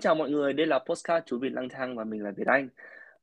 [0.00, 2.46] Xin chào mọi người, đây là Postcard Chú Việt lang thang và mình là Việt
[2.46, 2.68] Anh.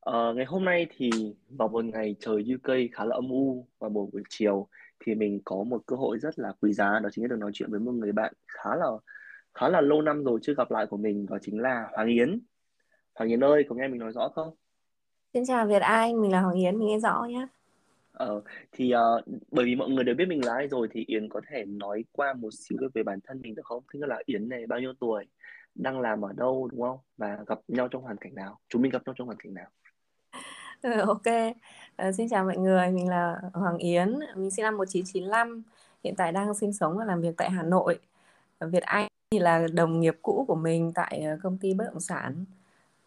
[0.00, 1.10] Ờ, ngày hôm nay thì
[1.48, 4.68] vào một ngày trời UK khá là âm u và một buổi chiều
[5.00, 7.50] thì mình có một cơ hội rất là quý giá đó chính là được nói
[7.54, 8.86] chuyện với một người bạn khá là
[9.54, 12.40] khá là lâu năm rồi chưa gặp lại của mình đó chính là Hoàng Yến.
[13.14, 14.54] Hoàng Yến ơi, có nghe mình nói rõ không?
[15.34, 17.46] Xin chào Việt Anh, mình là Hoàng Yến, mình nghe rõ nhé.
[18.12, 18.42] Ờ,
[18.72, 21.40] thì uh, bởi vì mọi người đều biết mình là ai rồi thì Yến có
[21.50, 23.82] thể nói qua một xíu về bản thân mình được không?
[23.92, 25.24] Thứ là Yến này bao nhiêu tuổi,
[25.78, 26.98] đang làm ở đâu đúng không?
[27.16, 28.58] Và gặp nhau trong hoàn cảnh nào?
[28.68, 29.66] Chúng mình gặp nhau trong hoàn cảnh nào?
[30.82, 31.54] Ừ, ok,
[32.08, 35.62] uh, xin chào mọi người, mình là Hoàng Yến, mình sinh năm 1995,
[36.04, 37.98] hiện tại đang sinh sống và làm việc tại Hà Nội.
[38.58, 41.84] Ờ, Việt Anh thì là đồng nghiệp cũ của mình tại ờ, công ty bất
[41.84, 42.44] động sản.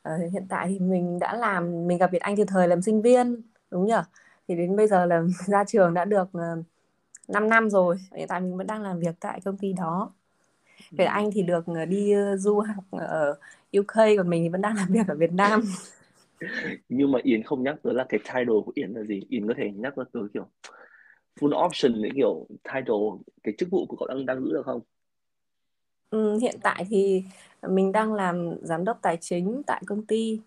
[0.09, 3.01] Uh, hiện tại thì mình đã làm, mình gặp Việt Anh từ thời làm sinh
[3.01, 3.95] viên, đúng nhỉ?
[4.47, 6.29] thì đến bây giờ là ra trường đã được
[7.27, 10.11] 5 năm rồi hiện tại mình vẫn đang làm việc tại công ty đó
[10.91, 11.09] Việt ừ.
[11.09, 13.39] Anh thì được ờ, đi ờ, du học ở
[13.77, 15.61] UK còn mình thì vẫn đang làm việc ở Việt Nam.
[16.89, 19.21] Nhưng mà Yến không nhắc tới là cái title của Yến là gì?
[19.29, 20.47] Yến có thể nhắc tới kiểu
[21.39, 22.95] full option cái kiểu title
[23.43, 24.81] cái chức vụ của cậu đang đang giữ được không?
[26.09, 27.23] Ừ, hiện tại thì
[27.67, 30.39] mình đang làm giám đốc tài chính tại công ty.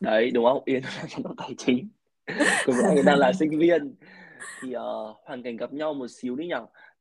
[0.00, 0.62] Đấy đúng không?
[0.64, 1.88] Yến là giám đốc tài chính.
[2.66, 3.94] Với anh đang là sinh viên.
[4.62, 6.54] Thì uh, hoàn cảnh gặp nhau một xíu đi nhỉ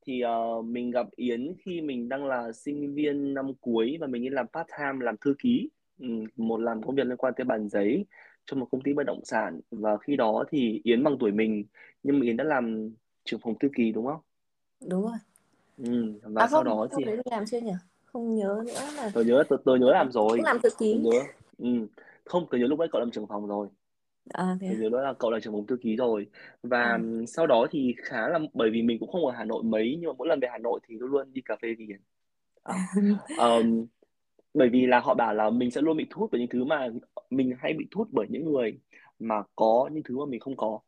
[0.06, 4.22] thì uh, mình gặp Yến khi mình đang là sinh viên năm cuối và mình
[4.22, 7.46] đi làm part time làm thư ký ừ, một làm công việc liên quan tới
[7.46, 8.06] bàn giấy
[8.46, 11.66] cho một công ty bất động sản và khi đó thì Yến bằng tuổi mình
[12.04, 12.90] nhưng mà Yến đã làm
[13.24, 14.20] trưởng phòng thư ký đúng không?
[14.88, 15.18] Đúng rồi.
[15.78, 17.72] Ừ, và à, sau đó thì làm chưa nhỉ?
[18.06, 20.38] Không nhớ nữa là tôi nhớ tôi, tôi nhớ làm rồi.
[20.38, 20.94] Cũng làm thư ký.
[20.94, 21.20] Tôi nhớ.
[21.58, 21.88] Ừ.
[22.26, 23.68] Không, tôi nhớ lúc đấy cậu làm trưởng phòng rồi
[24.30, 26.28] à, thế nhớ đó là cậu là trưởng phòng thư ký rồi
[26.64, 27.00] và à.
[27.28, 30.08] sau đó thì khá là bởi vì mình cũng không ở Hà Nội mấy nhưng
[30.10, 32.02] mà mỗi lần về Hà Nội thì luôn luôn đi cà phê với Hiền
[32.64, 32.88] à.
[33.38, 33.86] um,
[34.54, 36.64] bởi vì là họ bảo là mình sẽ luôn bị thu hút bởi những thứ
[36.64, 36.90] mà
[37.30, 38.80] mình hay bị thu hút bởi những người
[39.20, 40.80] mà có những thứ mà mình không có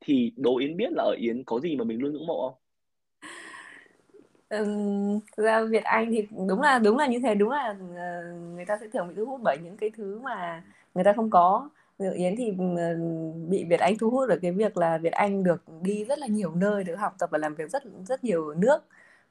[0.00, 2.58] thì đố Yến biết là ở Yến có gì mà mình luôn ngưỡng mộ không?
[4.48, 8.64] Um, ra Việt Anh thì đúng là đúng là như thế đúng là uh, người
[8.64, 10.64] ta sẽ thường bị thu hút bởi những cái thứ mà
[10.94, 12.96] người ta không có Yến thì ờ,
[13.48, 16.26] bị Việt Anh thu hút ở cái việc là Việt Anh được đi rất là
[16.26, 18.78] nhiều nơi được học tập và làm việc rất rất nhiều nước.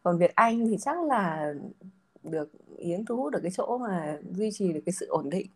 [0.04, 1.54] Còn Việt Anh thì chắc là
[2.24, 5.48] được Yến thu hút ở cái chỗ mà duy trì được cái sự ổn định.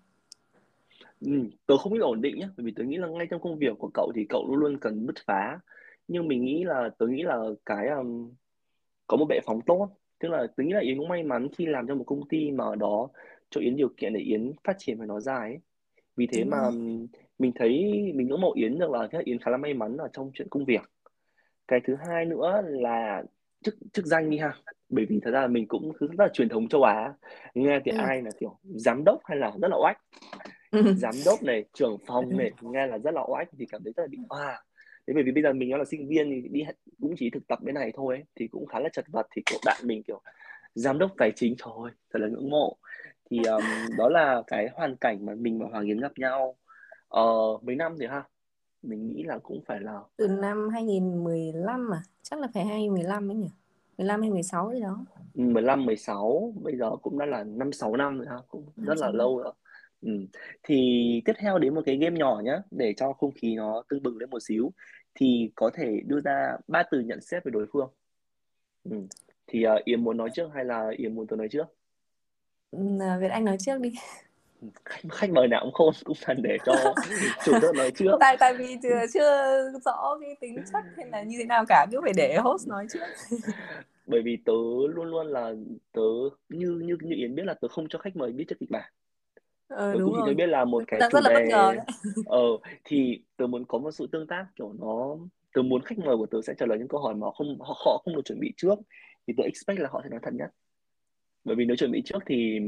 [1.21, 1.31] Ừ,
[1.65, 3.77] tớ không biết ổn định nhé bởi vì tớ nghĩ là ngay trong công việc
[3.79, 5.59] của cậu thì cậu luôn luôn cần bứt phá.
[6.07, 8.31] Nhưng mình nghĩ là tớ nghĩ là cái um,
[9.07, 9.89] có một bệ phóng tốt.
[10.19, 12.51] Tức là tớ nghĩ là Yến cũng may mắn khi làm cho một công ty
[12.51, 13.07] mà ở đó
[13.49, 15.59] cho Yến điều kiện để Yến phát triển và nó dài ấy
[16.17, 16.71] vì thế Đúng mà rồi.
[17.39, 17.71] mình thấy
[18.15, 20.47] mình ngưỡng mộ Yến được là cái Yến khá là may mắn ở trong chuyện
[20.49, 20.81] công việc.
[21.67, 23.23] Cái thứ hai nữa là
[23.63, 24.53] chức chức danh đi ha.
[24.89, 27.13] Bởi vì thật ra là mình cũng rất là truyền thống châu Á.
[27.53, 27.97] Nghe thì ừ.
[27.97, 29.97] ai là kiểu giám đốc hay là rất là oách.
[30.71, 30.93] Ừ.
[30.97, 34.03] giám đốc này trưởng phòng này nghe là rất là oách thì cảm thấy rất
[34.03, 34.63] là bị hoa
[35.07, 36.63] thế bởi vì bây giờ mình là sinh viên thì đi
[37.01, 39.27] cũng chỉ thực tập bên này thôi ấy, thì cũng khá là chật vật.
[39.35, 40.21] Thì kiểu bạn mình kiểu
[40.75, 42.77] giám đốc tài chính thôi thật là ngưỡng mộ
[43.29, 43.61] thì um,
[43.97, 46.55] đó là cái hoàn cảnh mà mình và Hoàng Yến gặp nhau
[47.07, 47.23] ờ,
[47.61, 48.23] mấy năm rồi ha?
[48.83, 52.01] Mình nghĩ là cũng phải là từ năm 2015 à?
[52.23, 53.49] Chắc là phải 2015 ấy nhỉ?
[53.97, 55.05] 15 hay 16 gì đó.
[55.33, 58.37] 15 16 bây giờ cũng đã là 5 6 năm rồi ha?
[58.47, 59.53] Cũng rất là lâu rồi.
[60.01, 60.11] Ừ.
[60.63, 64.03] thì tiếp theo đến một cái game nhỏ nhá để cho không khí nó tưng
[64.03, 64.71] bừng lên một xíu
[65.15, 67.89] thì có thể đưa ra ba từ nhận xét về đối phương.
[68.83, 68.97] Ừ.
[69.47, 71.65] thì uh, Yến muốn nói trước hay là Yến muốn tôi nói trước?
[71.67, 71.75] Ừ,
[73.19, 73.93] Việt Anh nói trước đi.
[74.85, 76.73] Khách khách mời nào cũng khôn cũng cần để cho
[77.45, 78.17] chủ tớ nói trước.
[78.19, 81.85] Tại tại vì chưa, chưa rõ cái tính chất hay là như thế nào cả
[81.91, 82.99] cứ phải để host nói trước.
[84.05, 84.53] Bởi vì tớ
[84.89, 85.53] luôn luôn là
[85.91, 86.01] tớ
[86.49, 88.91] như như như Yến biết là tớ không cho khách mời biết trước kịch bản.
[89.67, 91.81] Ờ, tớ đúng cũng chỉ biết là một cái Đang chủ rất là bất đề
[92.25, 92.47] ờ
[92.83, 95.17] thì tớ muốn có một sự tương tác kiểu nó
[95.53, 97.75] tớ muốn khách mời của tớ sẽ trả lời những câu hỏi mà không họ,
[97.85, 98.75] họ không được chuẩn bị trước.
[99.27, 100.49] Thì tớ expect là họ sẽ nói thật nhất
[101.47, 102.59] bởi vì nếu chuẩn bị trước thì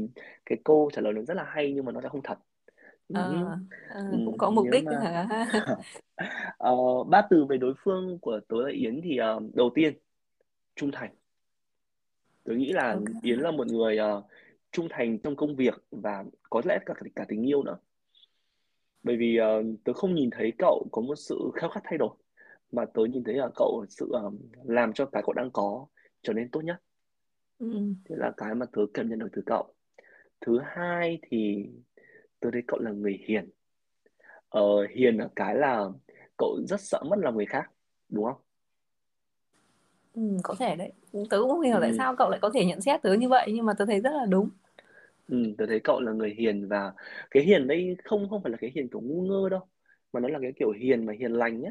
[0.46, 2.38] cái câu trả lời nó rất là hay nhưng mà nó sẽ không thật.
[3.14, 4.98] Ờ, ờ, cũng có mục đích mà...
[4.98, 5.46] hả?
[6.70, 9.94] Uh, ba từ về đối phương của tớ là Yến thì uh, đầu tiên
[10.76, 11.14] trung thành.
[12.44, 13.14] Tớ nghĩ là okay.
[13.22, 14.24] Yến là một người uh,
[14.72, 17.78] trung thành trong công việc và có lẽ cả cả tình yêu nữa.
[19.02, 22.10] Bởi vì uh, tớ không nhìn thấy cậu có một sự khao khát thay đổi
[22.72, 24.34] mà tớ nhìn thấy là cậu sự uh,
[24.64, 25.86] làm cho cái cậu đang có
[26.22, 26.76] trở nên tốt nhất
[27.60, 27.94] ừ.
[28.04, 29.74] thế là cái mà tớ cảm nhận được từ cậu.
[30.40, 31.66] Thứ hai thì
[32.40, 33.50] tớ thấy cậu là người hiền.
[34.48, 34.62] Ờ,
[34.96, 35.84] hiền ở cái là
[36.38, 37.70] cậu rất sợ mất lòng người khác
[38.08, 38.42] đúng không?
[40.14, 40.92] Ừ, có thể đấy.
[41.30, 41.80] Tớ cũng không hiểu ừ.
[41.80, 44.00] tại sao cậu lại có thể nhận xét tớ như vậy nhưng mà tớ thấy
[44.00, 44.48] rất là đúng.
[45.28, 46.92] Ừ, tớ thấy cậu là người hiền và
[47.30, 49.60] cái hiền đây không không phải là cái hiền kiểu ngu ngơ đâu
[50.12, 51.70] mà nó là cái kiểu hiền mà hiền lành nhá.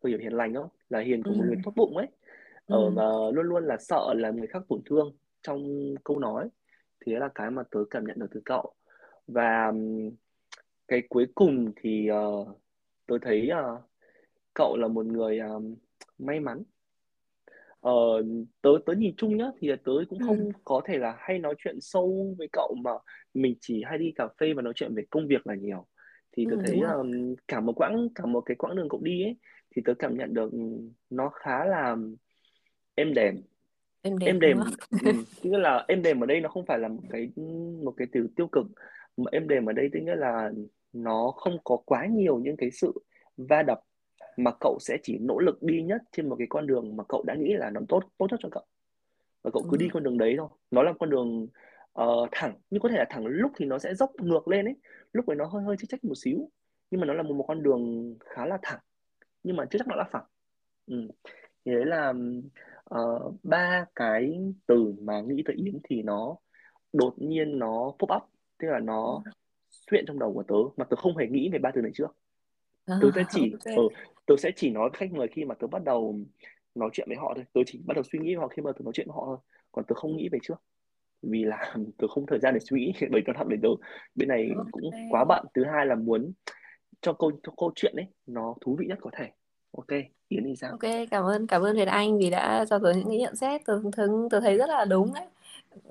[0.00, 0.68] Tôi hiểu hiền lành không?
[0.90, 2.08] Là hiền của một người ừ tốt bụng ấy
[2.68, 2.90] ở ừ.
[2.90, 3.02] mà
[3.34, 6.48] luôn luôn là sợ là người khác tổn thương trong câu nói.
[7.06, 8.74] Thì đấy là cái mà tớ cảm nhận được từ cậu.
[9.26, 9.72] Và
[10.88, 12.44] cái cuối cùng thì ờ,
[13.06, 13.82] tớ thấy ờ,
[14.54, 15.60] cậu là một người ờ,
[16.18, 16.62] may mắn.
[17.80, 17.92] Ờ,
[18.62, 20.24] tớ tớ nhìn chung nhá thì tớ cũng ừ.
[20.26, 22.90] không có thể là hay nói chuyện sâu với cậu mà
[23.34, 25.86] mình chỉ hay đi cà phê và nói chuyện về công việc là nhiều.
[26.32, 29.24] Thì tớ ừ thấy um, cả một quãng cả một cái quãng đường cậu đi
[29.24, 29.36] ấy
[29.76, 30.50] thì tớ cảm nhận được
[31.10, 31.96] nó khá là
[32.98, 33.42] êm đềm.
[34.02, 34.58] Em êm đúng đềm
[35.04, 35.12] ừ.
[35.42, 37.30] tức là êm đềm ở đây nó không phải là một cái
[37.84, 38.66] một cái từ tiêu cực.
[39.16, 40.50] Mà êm đềm ở đây tức nghĩa là
[40.92, 42.92] nó không có quá nhiều những cái sự
[43.36, 43.80] va đập
[44.36, 47.22] mà cậu sẽ chỉ nỗ lực đi nhất trên một cái con đường mà cậu
[47.26, 48.64] đã nghĩ là nó tốt tốt nhất cho cậu.
[49.42, 50.48] Và cậu cứ đúng đi rồi con đường đấy thôi.
[50.70, 51.46] Nó là con đường
[51.92, 54.74] ờ, thẳng nhưng có thể là thẳng lúc thì nó sẽ dốc ngược lên ấy.
[55.12, 56.50] Lúc ấy nó hơi hơi chích chách một xíu
[56.90, 58.80] nhưng mà nó là một, một con đường khá là thẳng
[59.42, 60.24] nhưng mà chưa chắc nó là phẳng.
[60.86, 61.08] Ừ.
[61.64, 62.14] thì đấy là
[62.88, 66.36] ờ, ba cái từ mà nghĩ tới Yến thì nó
[66.92, 68.22] đột nhiên nó pop up
[68.58, 69.22] tức là nó
[69.70, 71.90] xuất hiện trong đầu của tớ mà tớ không hề nghĩ về ba từ này
[71.94, 72.16] trước.
[72.86, 73.76] À, tớ sẽ chỉ ok.
[73.76, 73.82] ờ
[74.26, 76.20] tớ sẽ chỉ nói với khách mời khi mà tớ bắt đầu
[76.74, 77.44] nói chuyện với họ thôi.
[77.52, 79.22] Tớ chỉ bắt đầu suy nghĩ về họ khi mà tớ nói chuyện với họ
[79.26, 79.38] thôi
[79.72, 80.62] còn tớ không nghĩ về trước.
[81.22, 83.68] Vì là tớ không thời gian để suy nghĩ bởi nó thật để tớ.
[84.14, 85.46] Bên này cũng quá bận.
[85.54, 86.32] Thứ hai là muốn
[87.00, 89.30] cho câu cho câu chuyện ấy nó thú vị nhất có thể
[89.78, 89.90] ok
[90.28, 90.74] Yến thì sao?
[90.78, 90.80] Ok
[91.10, 93.60] cảm ơn cảm ơn Việt Anh vì đã cho tôi những cái nhận xét.
[93.64, 95.26] Tôi tớ, tôi thấy rất là đúng đấy.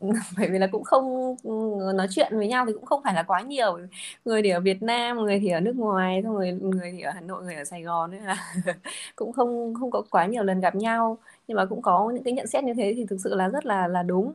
[0.38, 1.52] Bởi vì là cũng không ừ,
[1.96, 3.80] nói chuyện với nhau thì cũng không phải là quá nhiều.
[4.26, 7.12] Người thì ở Việt Nam người thì ở nước ngoài xong người người thì ở
[7.12, 8.54] Hà Nội người ở Sài Gòn nên là
[9.16, 11.18] cũng không không có quá nhiều lần gặp nhau.
[11.48, 13.66] Nhưng mà cũng có những cái nhận xét như thế thì thực sự là rất
[13.66, 14.34] là là đúng.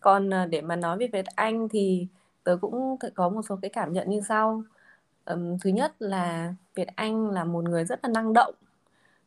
[0.00, 2.06] Còn à, để mà nói về Việt Anh thì
[2.44, 4.62] tớ cũng có một số cái cảm nhận như sau.
[5.60, 8.54] Thứ nhất là Việt Anh là một người rất là năng động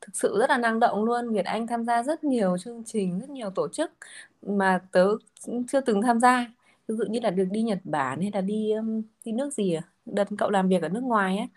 [0.06, 1.34] thực sự rất là năng động luôn.
[1.34, 3.92] Việt Anh tham gia rất nhiều chương trình rất nhiều tổ chức
[4.42, 5.08] mà tớ
[5.68, 6.48] chưa từng tham gia.
[6.88, 8.74] Ví dụ như là được đi Nhật Bản hay là đi
[9.26, 9.82] đi nước gì à?
[10.06, 11.48] đợt cậu làm việc ở nước ngoài á.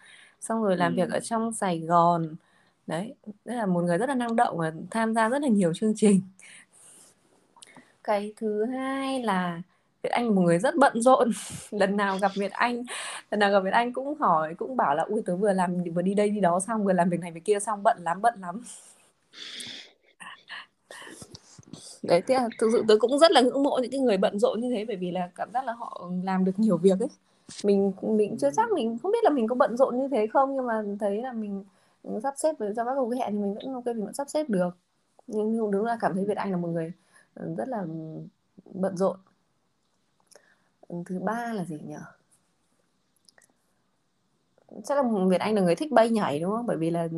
[0.41, 2.37] Xong rồi làm việc ừ, ở trong Sài Gòn.
[2.87, 3.15] Đấy
[3.45, 5.93] rất là một người rất là năng động và tham gia rất là nhiều chương
[5.97, 6.21] trình.
[8.05, 9.63] Cái thứ hai là
[10.07, 11.31] Việt Anh là một người rất bận rộn.
[11.71, 12.83] Lần nào gặp Việt Anh
[13.31, 16.03] lần nào gặp Việt Anh cũng hỏi cũng bảo là ui tớ vừa làm vừa
[16.03, 18.35] đi đây đi đó xong vừa làm việc này việc kia xong bận lắm bận
[18.41, 18.63] lắm.
[22.03, 24.39] Đấy thế là thực sự tớ cũng rất là ngưỡng mộ những cái người bận
[24.39, 27.09] rộn như thế bởi vì là cảm giác là họ làm được nhiều việc ấy.
[27.65, 30.57] Mình mình chưa chắc mình không biết là mình có bận rộn như thế không
[30.57, 31.65] nhưng mà thấy là mình,
[32.05, 34.29] mình sắp xếp với cho các cuộc hẹn thì mình vẫn ok mình vẫn sắp
[34.31, 34.71] xếp được.
[35.27, 36.93] Nhưng đúng là cảm thấy Việt Anh là một người
[37.35, 37.85] ờ, rất là
[38.75, 39.17] bận rộn
[41.07, 41.95] thứ ba là gì nhỉ?
[44.85, 46.67] Chắc là Việt Anh là người thích bay nhảy đúng không?
[46.67, 47.09] Bởi vì là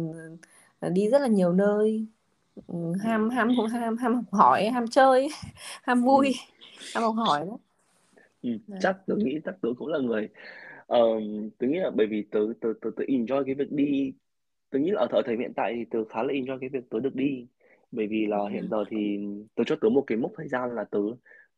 [0.80, 2.06] ừ, đi rất là nhiều nơi.
[3.00, 5.28] Ham ham ham ham học hỏi ham chơi
[5.82, 7.58] ham vui ừ, ham học hỏi đó
[8.42, 8.50] ừ.
[8.80, 10.28] Chắc tớ nghĩ chắc tớ cũng là người
[10.88, 10.98] Ờ,
[11.58, 14.14] tớ nghĩ là bởi vì tớ tớ tớ tớ enjoy cái việc đi.
[14.70, 16.90] Tớ nghĩ là ở thời thời hiện tại thì tớ khá là enjoy cái việc
[16.90, 17.48] tớ được đi.
[17.92, 19.20] Bởi vì là hiện giờ thì
[19.54, 20.98] tớ cho tớ một cái mốc thời gian là tớ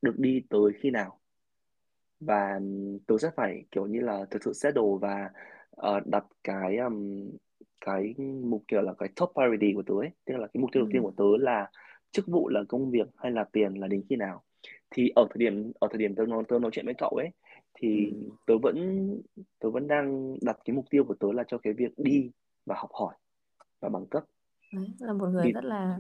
[0.03, 1.20] được đi tới khi nào
[2.21, 2.61] và
[3.07, 5.31] tớ sẽ phải kiểu như là thực sự settle và
[5.71, 7.31] ờ, đặt cái um,
[7.81, 10.83] cái mục tiêu là cái top priority của tớ ấy tức là cái mục tiêu
[10.83, 11.07] đầu tiên Ừ.
[11.07, 11.71] của tớ là
[12.13, 14.43] chức vụ là công việc hay là tiền là đến khi nào
[14.91, 17.31] thì ở thời điểm ở thời điểm tớ nói tớ nói chuyện với cậu ấy
[17.93, 17.99] Ừ.
[17.99, 18.13] thì
[18.47, 19.09] tớ vẫn
[19.59, 22.31] tớ vẫn đang đặt cái mục tiêu của tớ là cho cái việc đi
[22.67, 23.15] và học hỏi
[23.81, 24.25] và bằng cấp
[24.73, 25.99] Đấy, là một người vì rất là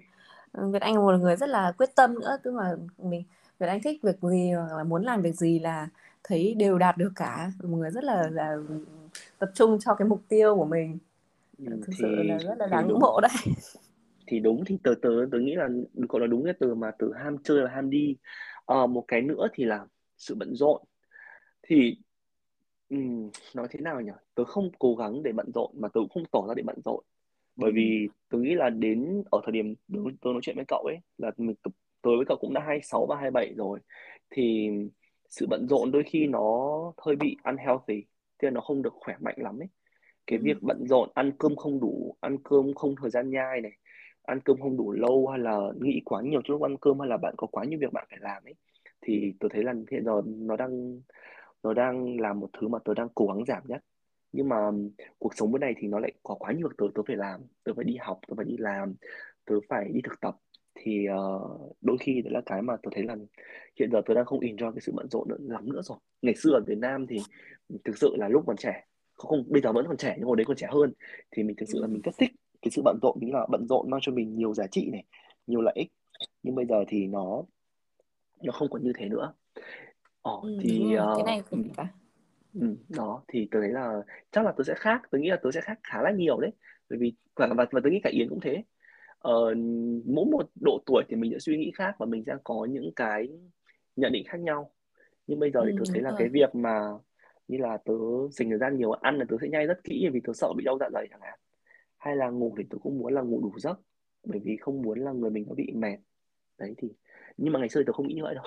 [0.52, 3.22] ừ, Việt Anh là một người rất là quyết tâm nữa tức là mình
[3.58, 5.88] Việt Anh thích việc gì hoặc là muốn làm việc gì là
[6.24, 7.52] thấy đều đạt được cả.
[7.62, 8.56] Một người rất là là
[9.38, 10.98] tập trung cho cái mục tiêu của mình.
[11.58, 13.54] Ừ, thực sự thì là rất là đáng ngưỡng mộ đấy.
[14.26, 15.68] Thì đúng thì tớ tớ tớ nghĩ là
[16.08, 18.16] cậu nói đúng cái từ mà từ ham chơi và ham đi.
[18.64, 19.86] Ờ, một cái nữa thì là
[20.16, 20.82] sự bận rộn.
[21.62, 21.96] Thì
[22.88, 24.10] ừm, nói thế nào nhỉ?
[24.34, 26.80] Tớ không cố gắng để bận rộn mà tớ cũng không tỏ ra để bận
[26.84, 27.04] rộn.
[27.56, 27.74] Bởi ừ.
[27.74, 30.96] vì tớ nghĩ là đến ở thời điểm tớ, tớ nói chuyện với cậu ấy
[31.18, 31.56] là mình
[32.02, 33.80] tớ với cậu cũng đã 26 và 27 rồi.
[34.30, 34.70] Thì
[35.30, 36.68] sự bận rộn đôi khi nó
[36.99, 38.04] hơi bị unhealthy
[38.38, 39.68] tức là nó không được khỏe mạnh lắm ấy.
[39.68, 39.72] Ừ.
[40.26, 43.72] cái việc bận rộn ăn cơm không đủ ăn cơm không thời gian nhai này
[44.22, 47.08] ăn cơm không đủ lâu hay là nghĩ quá nhiều trong lúc ăn cơm hay
[47.08, 48.54] là bạn có quá nhiều việc bạn phải làm ấy
[49.00, 51.00] thì tôi thấy là hiện giờ nó đang
[51.62, 53.84] nó đang là một thứ mà tôi đang cố gắng giảm nhất.
[54.32, 54.70] Nhưng mà
[55.18, 57.40] cuộc sống bên này thì nó lại có quá nhiều việc tớ tớ phải làm.
[57.64, 58.94] Tớ phải đi học tớ phải đi làm
[59.44, 60.37] tớ phải đi thực tập
[60.82, 63.16] thì uh, đôi khi đấy là cái mà tôi thấy là
[63.78, 65.99] hiện giờ tôi đang không enjoy cái sự bận rộn nữa, lắm nữa rồi.
[66.22, 67.16] Ngày xưa ở Việt Nam thì
[67.84, 70.44] thực sự là lúc còn trẻ không bây giờ vẫn còn trẻ nhưng hồi đấy
[70.44, 70.92] còn trẻ hơn
[71.30, 72.30] thì mình thực sự là mình rất thích
[72.62, 75.04] cái sự bận rộn chính là bận rộn mang cho mình nhiều giá trị này
[75.46, 75.92] nhiều lợi ích.
[76.42, 77.42] Nhưng bây giờ thì nó
[78.42, 79.32] nó không còn như thế nữa.
[80.22, 81.88] Ồ, ừ, thì uh, cái này không cả
[82.54, 85.52] ừ, đó thì tôi thấy là chắc là tôi sẽ khác tôi nghĩ là tôi
[85.52, 86.50] sẽ khác khá là nhiều đấy.
[86.90, 88.62] Bởi vì và và, và tôi nghĩ cả Yến cũng thế
[89.28, 89.56] uh,
[90.06, 92.90] mỗi một độ tuổi thì mình sẽ suy nghĩ khác và mình sẽ có những
[92.96, 93.28] cái
[93.96, 94.70] nhận định khác nhau.
[95.26, 96.18] Nhưng bây giờ thì ừ, tôi thấy là rồi.
[96.18, 96.90] cái việc mà
[97.48, 97.94] như là tớ
[98.30, 100.64] dành thời gian nhiều ăn là tớ sẽ nhai rất kỹ vì tớ sợ bị
[100.64, 101.38] đau dạ dày chẳng hạn.
[101.96, 103.80] Hay là ngủ thì tớ cũng muốn là ngủ đủ giấc
[104.24, 105.96] bởi vì không muốn là người mình nó bị mệt.
[106.58, 106.88] Đấy thì
[107.36, 108.44] nhưng mà ngày xưa tớ không nghĩ như vậy đâu.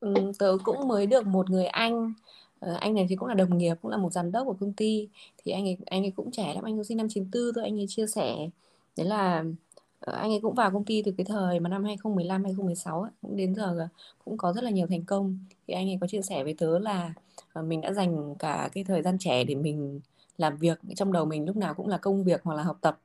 [0.00, 2.12] Ừ, tớ cũng mới được một người anh.
[2.60, 4.72] Ờ, anh này thì cũng là đồng nghiệp cũng là một giám đốc của công
[4.72, 5.08] ty.
[5.44, 7.78] Thì anh ấy anh ấy cũng trẻ lắm anh ấy sinh năm 94 thôi anh
[7.78, 8.36] ấy chia sẻ
[8.96, 9.44] đấy là
[10.00, 13.10] ờ, anh ấy cũng vào công ty từ cái thời mà năm 2015 2016 ấy,
[13.22, 13.88] cũng đến giờ
[14.24, 15.38] cũng có rất là nhiều thành công.
[15.66, 17.14] Thì anh ấy có chia sẻ với tớ là
[17.52, 20.00] ờ, mình đã dành cả cái thời gian trẻ để mình
[20.38, 22.98] làm việc trong đầu mình lúc nào cũng là công việc hoặc là học tập.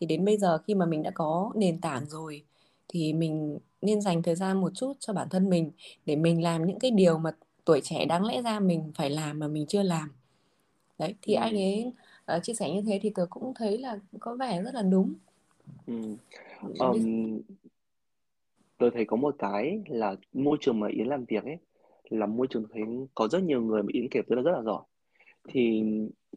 [0.00, 2.44] Thì đến bây giờ khi mà mình đã có nền tảng rồi
[2.88, 5.70] thì mình nên dành thời gian một chút cho bản thân mình
[6.06, 7.30] để mình làm những cái điều mà
[7.64, 10.10] tuổi trẻ đáng lẽ ra mình phải làm mà mình chưa làm.
[10.98, 11.40] Đấy thì ừ.
[11.40, 11.92] anh ấy
[12.36, 15.14] uh, chia sẻ như thế thì tớ cũng thấy là có vẻ rất là đúng
[15.86, 16.16] ừ.
[16.78, 17.40] um,
[18.78, 21.58] tôi thấy có một cái là môi trường mà Yến làm việc ấy
[22.08, 22.82] là môi trường thấy
[23.14, 24.82] có rất nhiều người mà Yến kể tới là rất là giỏi
[25.48, 25.82] thì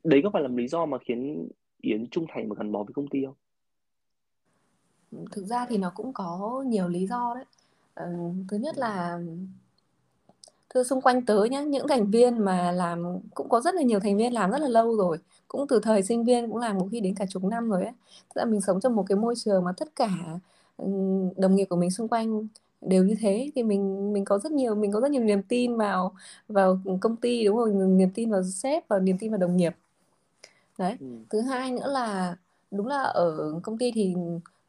[0.04, 1.50] đấy có phải là lý do mà khiến
[1.82, 3.36] Yến trung thành và gắn bó với công ty không?
[5.32, 7.46] Thực ra thì nó cũng có nhiều lý do đấy.
[7.94, 8.06] Ờ,
[8.48, 9.20] thứ nhất là
[10.70, 14.00] thưa xung quanh tớ nhá, những thành viên mà làm cũng có rất là nhiều
[14.00, 16.88] thành viên làm rất là lâu rồi, cũng từ thời sinh viên cũng làm có
[16.92, 17.94] khi đến cả chục năm rồi ấy.
[18.30, 20.10] Thực ra mình sống trong một cái môi trường mà tất cả
[21.38, 22.48] đồng nghiệp của mình xung quanh
[22.82, 25.78] đều như thế thì mình mình có rất nhiều mình có rất nhiều niềm tin
[25.78, 26.14] vào
[26.48, 29.76] vào công ty đúng không niềm tin vào sếp và niềm tin vào đồng nghiệp
[30.78, 31.06] đấy ừ.
[31.30, 32.36] thứ hai nữa là
[32.72, 34.16] đúng là ở công ty thì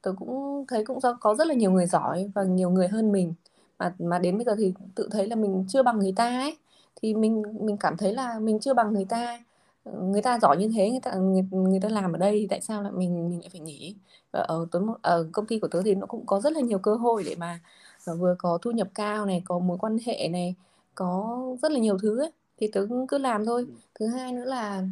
[0.03, 3.13] tôi cũng thấy cũng do có rất là nhiều người giỏi và nhiều người hơn
[3.13, 3.35] mình
[3.81, 6.57] mà mà đến bây giờ thì tự thấy là mình chưa bằng người ta ấy.
[7.03, 9.45] Thì mình mình cảm thấy là mình chưa bằng người ta.
[9.85, 12.47] Ờ, người ta giỏi như thế người ta người, người ta làm ở đây thì
[12.51, 13.97] tại sao lại mình mình lại phải nghỉ?
[14.33, 16.79] Và ở tớ ở công ty của tớ thì nó cũng có rất là nhiều
[16.79, 17.61] cơ hội để mà
[18.07, 20.55] ờ, vừa có thu nhập cao này có mối quan hệ này
[20.95, 22.33] có rất là nhiều thứ ấy.
[22.59, 23.67] Thì tớ cứ làm thôi.
[23.95, 24.83] Thứ hai nữa là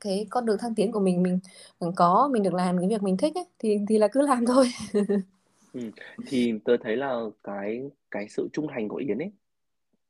[0.00, 1.38] cái con đường thăng tiến của mình mình,
[1.80, 4.46] mình có mình được làm cái việc mình thích ấy, thì thì là cứ làm
[4.46, 4.70] thôi.
[5.72, 5.80] ừ.
[6.26, 9.32] thì tớ thấy là cái cái sự trung thành của Yến ấy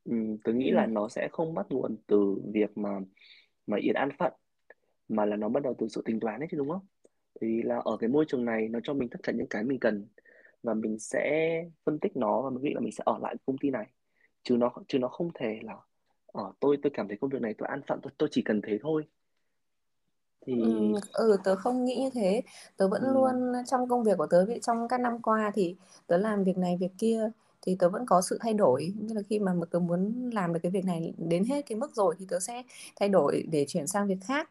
[0.04, 0.74] ừ, tớ nghĩ ừ.
[0.74, 3.00] là nó sẽ không bắt nguồn từ việc mà
[3.66, 4.32] mà Yến an phận
[5.08, 6.86] mà là nó bắt đầu từ sự tính toán ấy chứ đúng không
[7.40, 9.78] thì là ở cái môi trường này nó cho mình tất cả những cái mình
[9.80, 10.06] cần
[10.62, 11.52] và mình sẽ
[11.84, 13.86] phân tích nó và mình nghĩ là mình sẽ ở lại công ty này
[14.42, 17.42] chứ nó chứ nó không thể là ở ờ, tôi tôi cảm thấy công việc
[17.42, 19.04] này tôi an phận tôi tôi chỉ cần thế thôi
[20.46, 22.42] thì ừ, ừ tớ không nghĩ như thế.
[22.76, 23.12] Tớ vẫn ừ.
[23.14, 26.76] luôn trong công việc của tớ trong các năm qua thì tớ làm việc này
[26.80, 27.30] việc kia
[27.62, 28.92] thì tớ vẫn có sự thay đổi.
[29.00, 31.94] Như là khi mà tớ muốn làm được cái việc này đến hết cái mức
[31.94, 32.62] rồi thì tớ sẽ
[32.96, 34.50] thay đổi để chuyển sang việc khác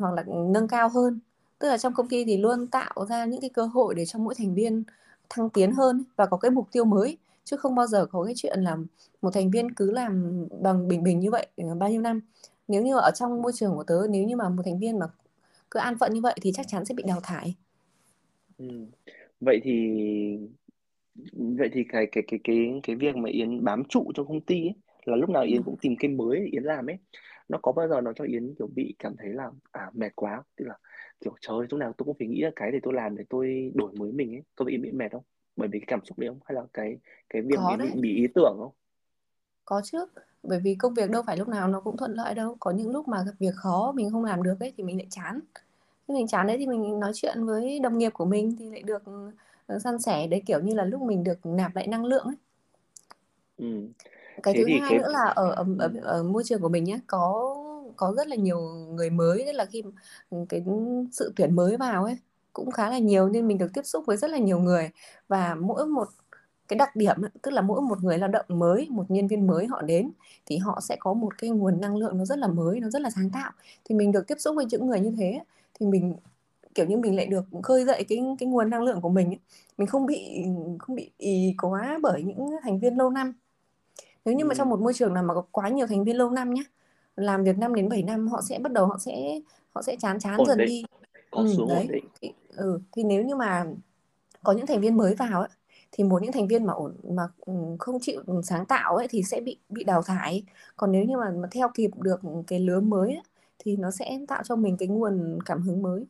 [0.00, 1.20] hoặc là nâng cao hơn.
[1.58, 4.18] Tức là trong công ty thì luôn tạo ra những cái cơ hội để cho
[4.18, 4.84] mỗi thành viên
[5.28, 8.34] thăng tiến hơn và có cái mục tiêu mới chứ không bao giờ có cái
[8.36, 8.76] chuyện là
[9.22, 12.20] một thành viên cứ làm bằng bình bình như vậy ờ, bao nhiêu năm
[12.70, 15.06] nếu như ở trong môi trường của tớ nếu như mà một thành viên mà
[15.70, 17.54] cứ an phận như vậy thì chắc chắn sẽ bị đào thải.
[18.58, 18.66] Ừ.
[19.40, 19.72] vậy thì
[21.32, 24.66] vậy thì cái cái cái cái cái việc mà Yến bám trụ trong công ty
[24.66, 24.74] ấy,
[25.04, 25.62] là lúc nào Yến ừ.
[25.66, 26.98] cũng tìm cái mới Yến làm ấy.
[27.48, 30.42] Nó có bao giờ nó cho Yến kiểu bị cảm thấy là à mệt quá?
[30.56, 30.78] Tức là
[31.20, 33.72] kiểu trời lúc nào tôi cũng phải nghĩ ra cái để tôi làm để tôi
[33.74, 34.42] đổi mới mình ấy.
[34.54, 35.22] Có bị bị mệt không?
[35.56, 36.40] Bởi vì cái cảm xúc đấy không?
[36.44, 36.96] Hay là cái
[37.30, 38.72] cái việc có bị, bị ý tưởng không
[39.64, 40.06] có chứ
[40.42, 42.56] bởi vì công việc đâu phải lúc nào nó cũng thuận lợi đâu.
[42.60, 45.06] Có những lúc mà gặp việc khó mình không làm được ấy thì mình lại
[45.10, 45.40] chán.
[46.08, 48.82] Khi mình chán đấy thì mình nói chuyện với đồng nghiệp của mình thì lại
[48.82, 49.02] được
[49.66, 52.36] ờ, san sẻ đấy kiểu như là lúc mình được nạp lại năng lượng ấy.
[53.58, 53.88] Ừ.
[54.42, 54.98] cái Thế thứ hai cái...
[54.98, 57.56] nữa là ở, ở, ở ở môi trường của mình nhé có
[57.96, 59.82] có rất là nhiều người mới tức là khi
[60.48, 60.64] cái
[61.12, 62.16] sự tuyển mới vào ấy
[62.52, 64.90] cũng khá là nhiều nên mình được tiếp xúc với rất là nhiều người.
[65.28, 66.08] Và mỗi một
[66.70, 69.66] cái đặc điểm tức là mỗi một người lao động mới một nhân viên mới
[69.66, 70.10] họ đến
[70.46, 73.02] thì họ sẽ có một cái nguồn năng lượng nó rất là mới nó rất
[73.02, 73.50] là sáng tạo.
[73.84, 75.40] Thì mình được tiếp xúc với những người như thế
[75.74, 76.14] thì mình
[76.74, 79.34] kiểu như mình lại được khơi dậy cái cái nguồn năng lượng của mình
[79.78, 80.44] mình không bị
[80.78, 83.32] không bị ý quá bởi những thành viên lâu năm.
[84.24, 86.30] Nếu như mà trong một môi trường nào mà có quá nhiều thành viên lâu
[86.30, 86.62] năm nhé
[87.16, 89.40] làm việc 5 đến 7 năm họ sẽ bắt đầu họ sẽ
[89.74, 90.84] họ sẽ chán chán dần đi.
[91.30, 91.88] Có ừ, đấy.
[92.20, 93.66] Thì, ừ, thì nếu như mà
[94.42, 95.48] có những thành viên mới vào ấy,
[95.92, 99.22] thì một những thành viên mà ổn mà ừ, không chịu sáng tạo ấy thì
[99.22, 100.44] sẽ bị bị đào thải.
[100.76, 103.22] Còn nếu như mà, mà theo kịp được cái lứa mới ấy,
[103.58, 106.06] thì nó sẽ tạo cho mình cái nguồn cảm hứng mới.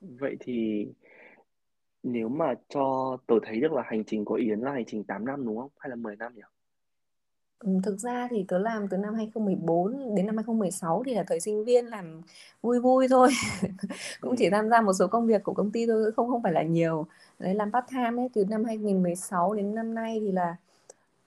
[0.00, 0.86] Vậy thì
[2.02, 5.24] nếu mà cho tớ thấy được là hành trình của Yến là hành trình 8
[5.24, 5.70] năm đúng không?
[5.78, 6.42] Hay là 10 năm nhỉ?
[7.58, 11.40] Ừ, thực ra thì tớ làm từ năm 2014 đến năm 2016 thì là thời
[11.40, 12.22] sinh viên làm
[12.62, 13.28] vui vui thôi.
[14.20, 14.50] Cũng chỉ ừ.
[14.52, 17.06] tham gia một số công việc của công ty thôi không không phải là nhiều
[17.38, 20.56] đấy làm part time ấy từ năm 2016 đến năm nay thì là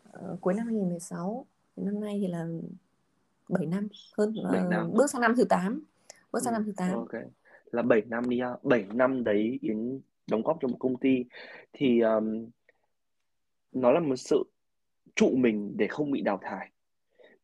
[0.09, 2.47] uh, cuối năm 2016 đến năm nay thì là
[3.49, 3.87] 7 năm
[4.17, 4.91] hơn 7 uh, năm.
[4.93, 5.83] bước sang năm thứ 8
[6.31, 6.43] bước ừ.
[6.43, 7.21] sang năm thứ 8 ok.
[7.71, 8.49] Là 7 năm đi ha.
[8.63, 11.25] 7 năm đấy Yến đóng góp cho một công ty
[11.73, 12.49] thì um,
[13.71, 14.43] nó là một sự
[15.15, 16.71] trụ mình để không bị đào thải.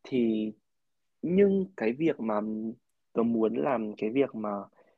[0.03, 0.51] Thì
[1.21, 2.41] nhưng cái việc mà
[3.13, 4.49] tớ muốn làm cái việc mà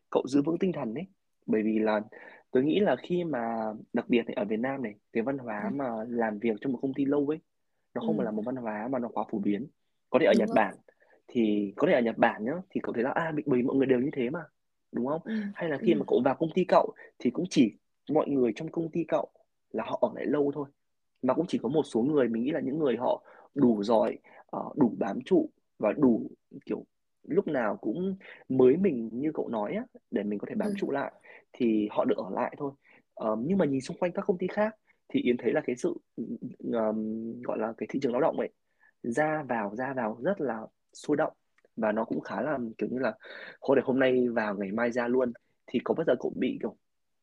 [0.09, 1.05] cậu giữ vững tinh thần ấy
[1.45, 2.01] bởi vì là
[2.51, 5.61] tớ nghĩ là khi mà đặc biệt này ở Việt Nam này cái văn hóa
[5.63, 5.75] ừ.
[5.75, 7.39] mà làm việc trong một công ty lâu ấy
[7.93, 8.17] nó không ừ.
[8.17, 9.67] phải là một văn hóa mà nó quá phổ biến
[10.09, 10.75] có thể ở đúng Nhật rồi Bản
[11.27, 13.75] thì có thể ở Nhật Bản nhá thì cậu thấy là à bởi vì mọi
[13.75, 14.39] người đều như thế mà
[14.91, 15.33] đúng không ừ.
[15.55, 15.83] hay là ừ.
[15.85, 17.77] khi mà cậu vào công ty cậu thì cũng chỉ
[18.09, 19.29] mọi người trong công ty cậu
[19.71, 20.69] là họ ở lại lâu thôi
[21.21, 23.23] mà cũng chỉ có một số người mình nghĩ là những người họ
[23.55, 26.31] đủ giỏi ờ, đủ bám trụ và đủ
[26.65, 26.85] kiểu
[27.23, 28.15] lúc nào cũng
[28.49, 30.73] mới mình như cậu nói á để mình có thể bám ừ.
[30.77, 31.13] trụ lại
[31.53, 32.71] thì họ được ở lại thôi.
[33.13, 34.75] Ờ, nhưng mà nhìn xung quanh các công ty khác
[35.09, 38.49] thì Yến thấy là cái sự ừm, gọi là cái thị trường lao động ấy
[39.03, 40.61] ra vào ra vào rất là
[40.93, 41.33] sôi động.
[41.75, 43.13] Và nó cũng khá là kiểu như là
[43.61, 45.33] hồi để hôm nay vào ngày mai ra luôn.
[45.67, 46.75] Thì có bao giờ cậu bị kiểu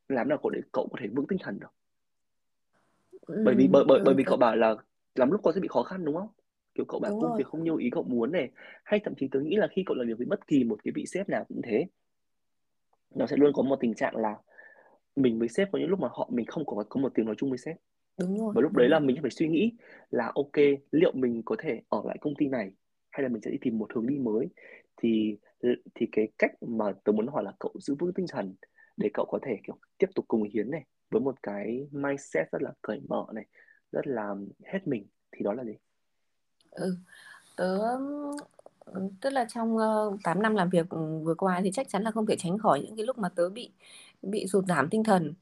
[0.09, 1.68] làm nào cậu để cậu có thể vững tinh thần được?
[3.26, 3.42] Ừ.
[3.45, 4.76] bởi vì bởi bởi bởi vì cậu bảo là
[5.14, 6.28] lắm lúc có sẽ bị khó khăn đúng không?
[6.75, 7.38] Kiểu cậu bảo đúng công rồi.
[7.38, 8.50] việc không như ý cậu muốn này.
[8.85, 10.92] Hay thậm chí tớ nghĩ là khi cậu làm việc với bất kỳ một cái
[10.95, 11.87] vị sếp nào cũng thế
[13.15, 14.37] nó sẽ luôn có một tình trạng là
[15.17, 17.35] mình với sếp có những lúc mà họ mình không có có một tiếng nói
[17.39, 17.76] chung với sếp.
[18.21, 18.52] Đúng rồi.
[18.54, 19.73] Và lúc đấy là mình phải suy nghĩ
[20.11, 20.57] là ok
[20.91, 22.73] liệu mình có thể ở lại công ty này
[23.11, 24.49] hay là mình sẽ đi tìm một hướng đi mới?
[24.97, 25.39] Thì
[25.95, 28.54] thì cái cách mà tớ muốn hỏi là cậu giữ vững tinh thần
[28.97, 32.63] để cậu có thể kiểu tiếp tục cùng Hiến này với một cái mindset rất
[32.63, 33.47] là cởi mở này
[33.93, 35.75] rất là hết mình thì đó là gì?
[36.71, 36.97] Ừ.
[37.57, 37.99] tớ
[39.21, 40.87] tức là trong uh, 8 năm làm việc
[41.25, 43.49] vừa qua thì chắc chắn là không thể tránh khỏi những cái lúc mà tớ
[43.49, 43.71] bị
[44.23, 45.35] bị sụt giảm tinh thần.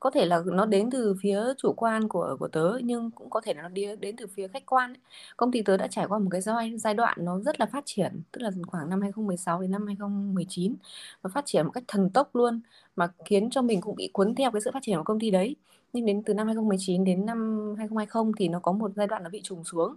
[0.00, 3.40] Có thể là nó đến từ phía chủ quan của của tớ nhưng cũng có
[3.40, 4.98] thể là nó đi đến từ phía khách quan ấy.
[5.36, 7.82] công ty tớ đã trải qua một cái giai giai đoạn nó rất là phát
[7.86, 10.74] triển tức là khoảng năm 2016 đến năm 2019
[11.22, 12.60] và phát triển một cách thần tốc luôn
[12.96, 15.30] mà khiến cho mình cũng bị cuốn theo cái sự phát triển của công ty
[15.30, 15.56] đấy.
[15.92, 19.30] Nhưng đến từ năm 2019 đến năm 2020 thì nó có một giai đoạn nó
[19.30, 19.96] bị trùng xuống.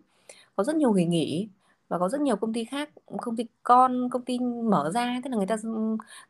[0.56, 1.50] Có rất nhiều người nghỉ
[1.88, 2.90] và có rất nhiều công ty khác
[3.22, 5.58] công ty con công ty mở ra tức là người ta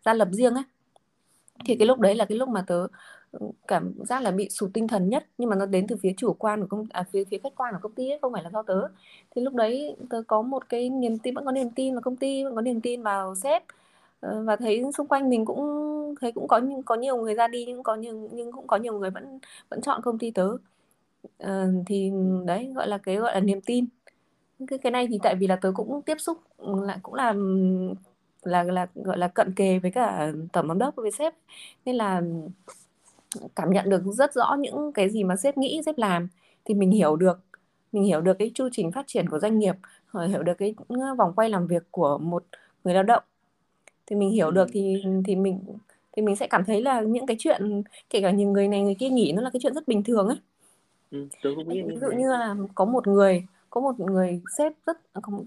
[0.06, 0.64] ra lập riêng ấy
[1.66, 2.88] thì cái lúc đấy là cái lúc mà tớ
[3.32, 6.14] ừ, cảm giác là bị sụt tinh thần nhất nhưng mà nó đến từ phía
[6.18, 8.44] chủ quan của công à, phía phía khách quan của công ty ấy, không phải
[8.44, 8.88] là do tớ.
[9.36, 12.16] Thì lúc đấy tớ có một cái niềm tin vẫn có niềm tin vào công
[12.16, 13.64] ty vẫn có niềm tin vào sếp.
[14.20, 15.60] Ờ, và thấy xung quanh mình cũng
[16.22, 19.00] thấy cũng có có nhiều người ra đi nhưng có nhiều nhưng cũng có nhiều
[19.00, 19.40] người vẫn
[19.70, 20.58] vẫn chọn công ty tớ.
[21.40, 22.12] À, thì
[22.46, 23.86] đấy gọi là cái gọi là niềm tin
[24.68, 27.34] cái cái này thì tại vì là tớ cũng tiếp xúc ừ, lại cũng là
[28.44, 31.34] là là gọi là cận kề với cả tổng giám đốc với sếp.
[31.86, 32.22] Nên là
[33.56, 36.28] cảm nhận được rất rõ những cái gì mà sếp nghĩ sếp làm.
[36.66, 37.40] Thì mình hiểu được
[37.92, 39.76] mình hiểu được cái chu trình phát triển của doanh nghiệp
[40.30, 40.76] hiểu được cái
[41.18, 42.44] vòng quay làm việc của một
[42.84, 43.24] người lao động.
[44.06, 44.72] Thì mình hiểu được ừ.
[44.74, 45.60] thì thì mình
[46.12, 48.96] thì mình sẽ cảm thấy là những cái chuyện kể cả những người này người
[48.96, 50.38] kia nghỉ nó là cái chuyện rất bình thường ấy.
[51.12, 51.28] Ừ,
[51.68, 54.98] ví dụ như là có một người có một người sếp rất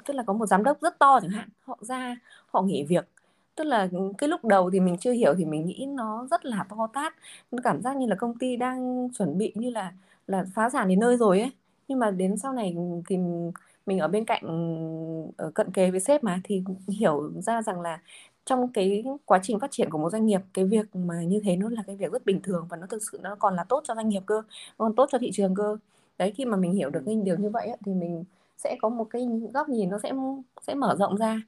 [0.05, 3.09] tức là có một giám đốc rất to chẳng hạn, họ ra, họ nghỉ việc.
[3.55, 6.65] Tức là cái lúc đầu thì mình chưa hiểu thì mình nghĩ nó rất là
[6.69, 7.15] to tát.
[7.51, 9.93] Nó cảm giác như là công ty đang chuẩn bị như là
[10.27, 11.51] là phá sản đến nơi rồi ấy.
[11.89, 12.77] Nhưng mà đến sau này
[13.09, 13.17] thì
[13.87, 14.43] mình ở bên cạnh,
[15.37, 18.01] ở cận kề với sếp mà thì hiểu ra rằng là
[18.45, 21.57] trong cái quá trình phát triển của một doanh nghiệp, cái việc mà như thế
[21.57, 23.83] nó là cái việc rất bình thường và nó thực sự nó còn là tốt
[23.85, 24.43] cho doanh nghiệp cơ
[24.79, 25.77] còn tốt cho thị trường cơ
[26.19, 28.25] đấy khi mà mình hiểu được cái điều như vậy thì mình
[28.57, 30.13] sẽ có một cái góc nhìn nó sẽ
[30.63, 31.43] sẽ mở rộng ra.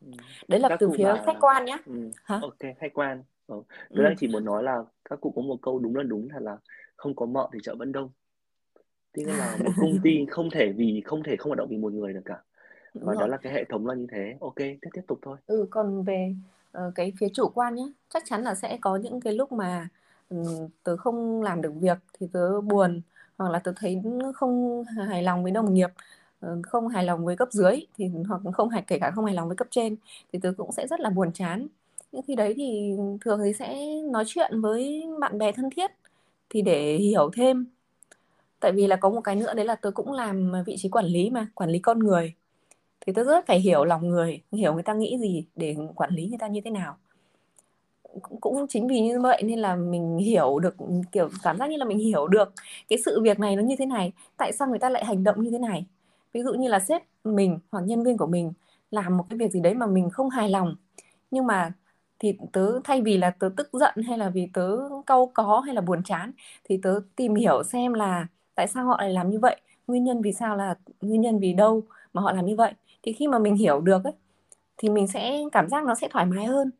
[0.00, 0.10] Ừ.
[0.48, 1.78] đấy là các từ phía bảo khách quan nhá.
[1.86, 2.10] Ừ.
[2.24, 2.38] hả?
[2.42, 3.22] Ok khách quan.
[3.46, 3.62] Ừ.
[3.68, 4.02] tớ ừ.
[4.02, 6.56] đang chỉ muốn nói là các cụ có một câu đúng là đúng thật là
[6.96, 8.10] không có mợ thì chợ vẫn đông.
[9.12, 11.92] Tức là một công ty không thể vì không thể không hoạt động vì một
[11.92, 12.42] người được cả.
[12.94, 13.28] Đúng và đó rồi.
[13.28, 14.36] là cái hệ thống là như thế.
[14.40, 15.36] Ok tiếp tiếp tục thôi.
[15.46, 16.34] Ừ còn về
[16.78, 19.88] uh, cái phía chủ quan nhá chắc chắn là sẽ có những cái lúc mà
[20.28, 23.00] um, tớ không làm được việc thì tớ buồn
[23.42, 24.02] hoặc là tôi thấy
[24.34, 25.90] không hài lòng với đồng nghiệp
[26.40, 29.34] ờ, không hài lòng với cấp dưới thì hoặc không hài, kể cả không hài
[29.34, 29.96] lòng với cấp trên
[30.32, 31.66] thì tôi cũng sẽ rất là buồn chán.
[32.12, 35.90] Những khi đấy thì thường thì sẽ nói chuyện với bạn bè thân thiết
[36.50, 37.66] thì để hiểu thêm.
[38.60, 41.06] Tại vì là có một cái nữa đấy là tôi cũng làm vị trí quản
[41.06, 42.34] lý mà, quản lý con người.
[43.06, 46.26] Thì tôi rất phải hiểu lòng người, hiểu người ta nghĩ gì để quản lý
[46.26, 46.96] người ta như thế nào
[48.40, 50.76] cũng chính vì như vậy nên là mình hiểu được,
[51.12, 52.52] kiểu, cảm giác như là mình hiểu được
[52.88, 55.42] cái sự việc này nó như thế này, tại sao người ta lại hành động
[55.42, 55.86] như thế này.
[56.32, 58.52] Ví dụ như là sếp mình hoặc nhân viên của mình
[58.90, 60.76] làm một cái việc gì đấy mà mình không hài lòng,
[61.30, 61.72] nhưng mà
[62.18, 65.74] thì tớ, thay vì là tớ tức giận hay là vì tớ cau có hay
[65.74, 66.32] là buồn chán,
[66.64, 70.22] thì tớ tìm hiểu xem là tại sao họ lại làm như vậy, nguyên nhân
[70.22, 72.72] vì sao là, nguyên nhân vì đâu mà họ làm như vậy.
[73.02, 74.12] Thì khi mà mình hiểu được ấy,
[74.78, 76.70] thì mình sẽ, cảm giác nó sẽ thoải mái hơn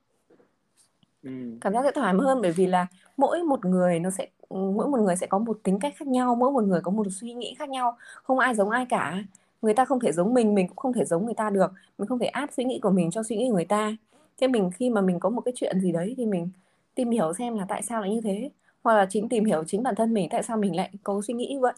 [1.23, 1.31] ừ.
[1.61, 4.57] cảm giác sẽ thoải mái hơn, bởi vì là mỗi một người nó sẽ ừ,
[4.77, 7.07] mỗi một người sẽ có một tính cách khác nhau, mỗi một người có một
[7.11, 7.97] suy nghĩ khác nhau.
[8.23, 9.25] Không ai giống ai cả.
[9.63, 11.73] Người ta không thể giống mình mình cũng không thể giống người ta được.
[11.99, 13.97] Mình không thể áp suy nghĩ của mình cho suy nghĩ của người ta.
[14.41, 16.49] Thế mình khi mà mình có một cái chuyện gì đấy thì mình
[16.95, 18.51] tìm hiểu xem là tại sao lại như thế.
[18.83, 21.35] Hoặc là chính tìm hiểu chính bản thân mình, tại sao mình lại có suy
[21.35, 21.75] nghĩ như vậy?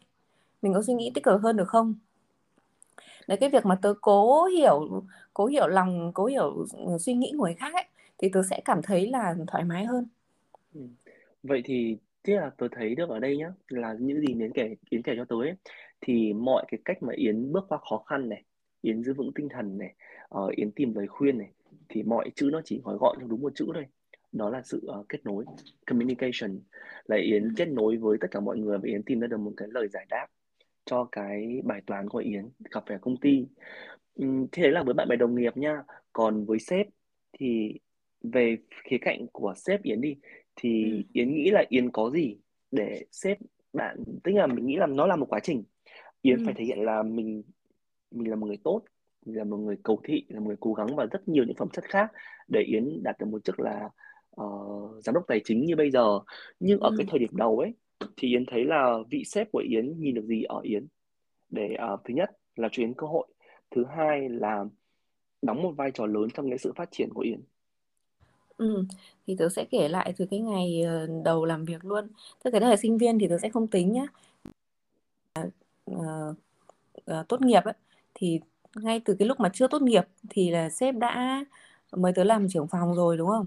[0.62, 1.94] Mình có suy nghĩ tích cực hơn được không?
[3.28, 5.02] Đấy, cái việc mà tớ cố hiểu
[5.35, 7.85] cố hiểu lòng, cố hiểu ừ, suy nghĩ của người khác ấy
[8.24, 10.06] thì tớ sẽ cảm thấy là thoải mái hơn.
[10.74, 10.80] Ừ.
[11.42, 14.76] vậy thì tức là tớ thấy được ở đây nhá là những gì yến kể
[14.90, 15.54] yến kể cho tớ ấy
[16.00, 18.44] thì mọi cái cách mà yến bước qua khó khăn này
[18.82, 19.94] yến giữ vững tinh thần này
[20.38, 21.50] uh, yến tìm lời khuyên này
[21.88, 23.87] thì mọi chữ nó chỉ gói gọn trong đúng một chữ thôi.
[24.32, 25.44] Đó là sự uh, kết nối
[25.87, 26.60] communication.
[27.06, 29.52] Là yến kết nối với tất cả mọi người và yến tìm ra được một
[29.56, 30.26] cái lời giải đáp
[30.84, 33.46] cho cái bài toán của yến gặp phải công ty.
[34.22, 35.82] Uhm, thế đấy là với bạn bè đồng nghiệp nha
[36.12, 36.87] còn với sếp
[37.38, 37.78] thì
[38.32, 40.16] về khía cạnh của sếp yến đi
[40.56, 41.02] thì ừ.
[41.12, 42.37] yến nghĩ là yến có gì
[42.70, 43.38] để sếp
[43.72, 45.64] bạn tức là mình nghĩ là nó là một quá trình
[46.22, 46.42] yến ừ.
[46.44, 47.42] phải thể hiện là mình
[48.10, 48.82] mình là một người tốt
[49.24, 51.68] là một người cầu thị là một người cố gắng và rất nhiều những phẩm
[51.72, 52.12] chất khác
[52.48, 53.88] để Yến đạt được một chức là
[54.40, 56.18] uh, giám đốc tài chính như bây giờ
[56.60, 56.94] nhưng ở ừ.
[56.98, 57.74] cái thời điểm đầu ấy
[58.16, 60.87] thì Yến thấy là vị sếp của Yến nhìn được gì ở Yến
[61.48, 63.26] để uh, thứ nhất là cho Yến cơ hội
[63.70, 64.64] thứ hai là
[65.42, 67.40] đóng một vai trò lớn trong cái sự phát triển của Yến
[68.57, 68.85] Ừ,
[69.27, 72.09] thì tớ sẽ kể lại từ cái ngày ờ, đầu làm việc luôn.
[72.43, 74.07] Tức cái thời sinh viên thì tớ sẽ không tính nhá.
[75.90, 76.37] Uh,
[77.11, 77.75] uh, tốt nghiệp ấy,
[78.14, 78.40] thì
[78.77, 81.45] ngay từ cái lúc mà chưa tốt nghiệp thì là sếp đã
[81.93, 83.47] mời tớ làm trưởng phòng rồi đúng không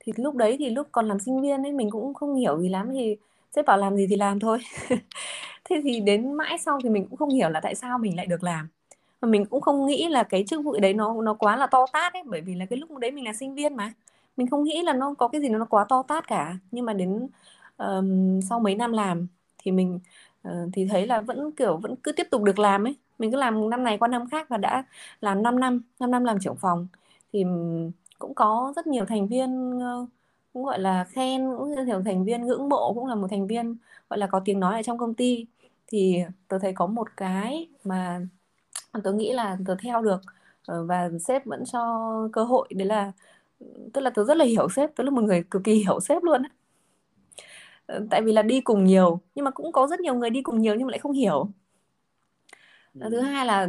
[0.00, 2.68] thì lúc đấy thì lúc còn làm sinh viên ấy mình cũng không hiểu gì
[2.68, 3.16] lắm thì
[3.56, 4.58] sếp bảo làm gì thì làm thôi
[5.64, 8.26] thế thì đến mãi sau thì mình cũng không hiểu là tại sao mình lại
[8.26, 8.68] được làm
[9.22, 11.86] mà mình cũng không nghĩ là cái chức vụ đấy nó nó quá là to
[11.92, 13.92] tát ấy bởi vì là cái lúc đấy mình là sinh viên mà
[14.36, 16.56] mình không nghĩ là nó có cái gì nó quá to tát cả.
[16.70, 17.28] Nhưng mà đến
[17.78, 19.26] um, sau mấy năm làm
[19.58, 20.00] thì mình
[20.48, 22.96] uh, thì thấy là vẫn kiểu vẫn cứ tiếp tục được làm ấy.
[23.18, 24.84] Mình cứ làm năm này qua năm khác và đã
[25.20, 26.86] làm 5 năm 5 năm làm trưởng phòng.
[27.32, 27.44] Thì
[28.18, 29.80] cũng có rất nhiều thành viên
[30.52, 33.76] cũng gọi là khen cũng nhiều thành viên ngưỡng mộ cũng là một thành viên
[34.10, 35.46] gọi là có tiếng nói ở trong công ty.
[35.86, 36.18] Thì
[36.48, 38.20] tôi thấy có một cái mà
[39.04, 40.20] tôi nghĩ là tôi theo được
[40.66, 43.12] ờ, và sếp vẫn cho cơ hội đấy là
[43.92, 46.22] tức là tôi rất là hiểu sếp tôi là một người cực kỳ hiểu sếp
[46.22, 46.42] luôn
[47.86, 50.42] ờ, tại vì là đi cùng nhiều nhưng mà cũng có rất nhiều người đi
[50.42, 51.48] cùng nhiều nhưng mà lại không hiểu.
[53.00, 53.68] Thứ hai là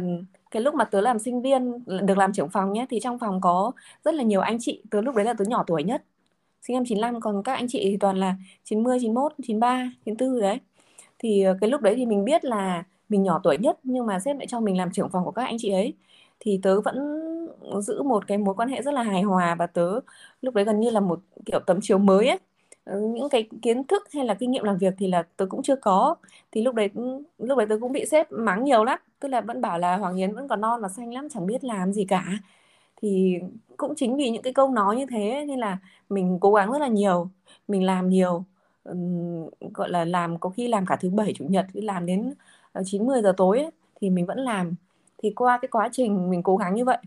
[0.50, 3.40] cái lúc mà tớ làm sinh viên được làm trưởng phòng nhé thì trong phòng
[3.40, 3.72] có
[4.04, 4.82] rất là nhiều anh chị.
[4.90, 6.04] Tớ lúc đấy là tớ nhỏ tuổi nhất.
[6.62, 10.60] Sinh năm 95 còn các anh chị thì toàn là 90, 91, 93, 94 đấy.
[11.18, 14.20] Thì ờ, cái lúc đấy thì mình biết là mình nhỏ tuổi nhất nhưng mà
[14.20, 15.94] sếp lại cho mình làm trưởng phòng của các anh chị ấy
[16.40, 16.96] thì tớ vẫn
[17.82, 20.00] giữ một cái mối quan hệ rất là hài hòa và tớ
[20.42, 22.38] lúc đấy gần như là một kiểu tấm chiếu mới ấy.
[22.84, 25.62] Ờ, những cái kiến thức hay là kinh nghiệm làm việc thì là tôi cũng
[25.62, 26.14] chưa có.
[26.52, 26.90] Thì lúc đấy
[27.38, 30.16] lúc đấy tôi cũng bị sếp mắng nhiều lắm tức là vẫn bảo là Hoàng
[30.16, 32.24] Yến vẫn còn non và xanh lắm chẳng biết làm gì cả.
[33.02, 33.38] Thì
[33.76, 36.78] cũng chính vì những cái câu nói như thế nên là mình cố gắng rất
[36.78, 37.28] là nhiều
[37.68, 38.44] mình làm nhiều.
[39.74, 42.34] Gọi là làm có khi làm cả thứ bảy chủ nhật làm đến
[42.72, 43.70] ờ, 9 10 giờ tối ấy,
[44.00, 44.74] thì mình vẫn làm
[45.18, 46.98] thì qua cái quá trình mình cố gắng như vậy,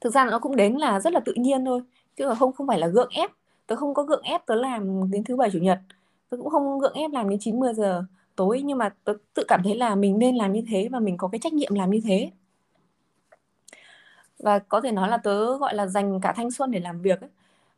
[0.00, 1.82] thực ra nó cũng đến là rất là tự nhiên thôi.
[2.16, 3.30] Chứ không không phải là gượng ép.
[3.66, 5.78] Tớ không có gượng ép tớ làm đến thứ bảy chủ nhật.
[6.30, 8.04] Tớ cũng không gượng ép làm đến 9 10 giờ
[8.36, 8.62] tối.
[8.64, 11.28] Nhưng mà tớ tự cảm thấy là mình nên làm như thế và mình có
[11.28, 12.30] cái trách nhiệm làm như thế.
[14.38, 17.20] Và có thể nói là tớ, gọi là, dành cả thanh xuân để làm việc
[17.20, 17.30] ấy.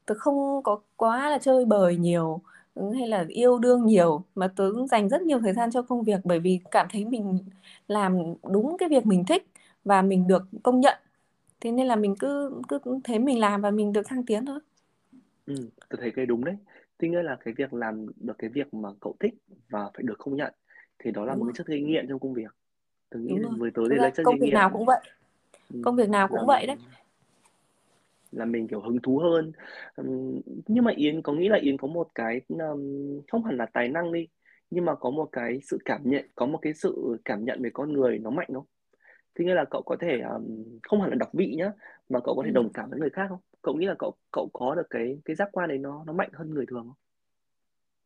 [0.07, 2.41] tớ không có quá là chơi bời nhiều
[2.99, 6.21] hay là yêu đương nhiều mà tớ dành rất nhiều thời gian cho công việc
[6.25, 7.39] bởi vì cảm thấy mình
[7.89, 8.19] làm
[8.53, 9.47] đúng cái việc mình thích
[9.85, 10.99] và mình được công nhận
[11.61, 14.61] thế nên là mình cứ cứ thấy mình làm và mình được thăng tiến thôi
[15.47, 15.55] Ừ,
[15.91, 16.57] tôi thấy cái đúng đấy.
[16.99, 19.35] Tuy nhiên là cái việc làm được cái việc mà cậu thích
[19.69, 20.55] và phải được công nhận
[20.99, 21.53] thì đó là Đúng một rồi.
[21.53, 22.51] cái chất gây nghiện trong công việc.
[23.11, 25.01] Tôi nghĩ với tớ ra là chất công việc nào cũng vậy.
[25.75, 26.77] Ừ, Công việc nào cũng vậy đấy.
[28.33, 29.53] Là mình kiểu hứng thú hơn.
[30.67, 32.41] Nhưng mà Yến có nghĩ là Yến có một cái
[33.33, 34.29] không hẳn là tài năng đi
[34.71, 37.71] nhưng mà có một cái sự cảm nhận có một cái sự cảm nhận về
[37.73, 38.65] con người nó mạnh không?
[39.35, 41.73] Thứ nghĩa là cậu có thể um, không hẳn là đọc vị nhá
[42.09, 42.55] mà cậu có thể ừ.
[42.55, 43.39] đồng cảm với người khác không?
[43.63, 46.31] Cậu nghĩ là cậu cậu có được cái cái giác quan đấy nó nó mạnh
[46.33, 46.97] hơn người thường không?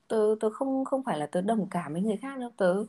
[0.08, 2.50] Tớ tớ không không phải là tớ đồng cảm với người khác đâu.
[2.56, 2.84] Tớ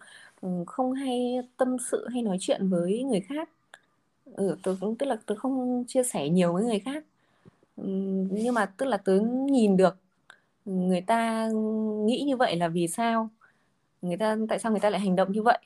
[0.68, 3.50] không hay tâm sự hay nói chuyện với người khác.
[4.26, 7.04] Ừ, tớ cũng tức là tớ không chia sẻ nhiều với người khác
[7.78, 9.98] nhưng mà tức là tớ nhìn được
[10.66, 11.50] người ta
[12.06, 13.30] nghĩ như vậy là vì sao?
[14.02, 15.60] Người ta tại sao người ta lại hành động như vậy?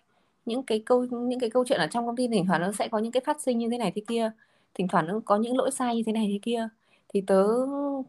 [0.46, 2.88] Những cái câu những cái câu chuyện ở trong công ty thỉnh thoảng nó sẽ
[2.88, 4.32] có những cái phát sinh như thế này thế kia
[4.74, 6.70] thỉnh thoảng nó có những lỗi sai như thế này thế kia.
[7.10, 7.48] Thì tớ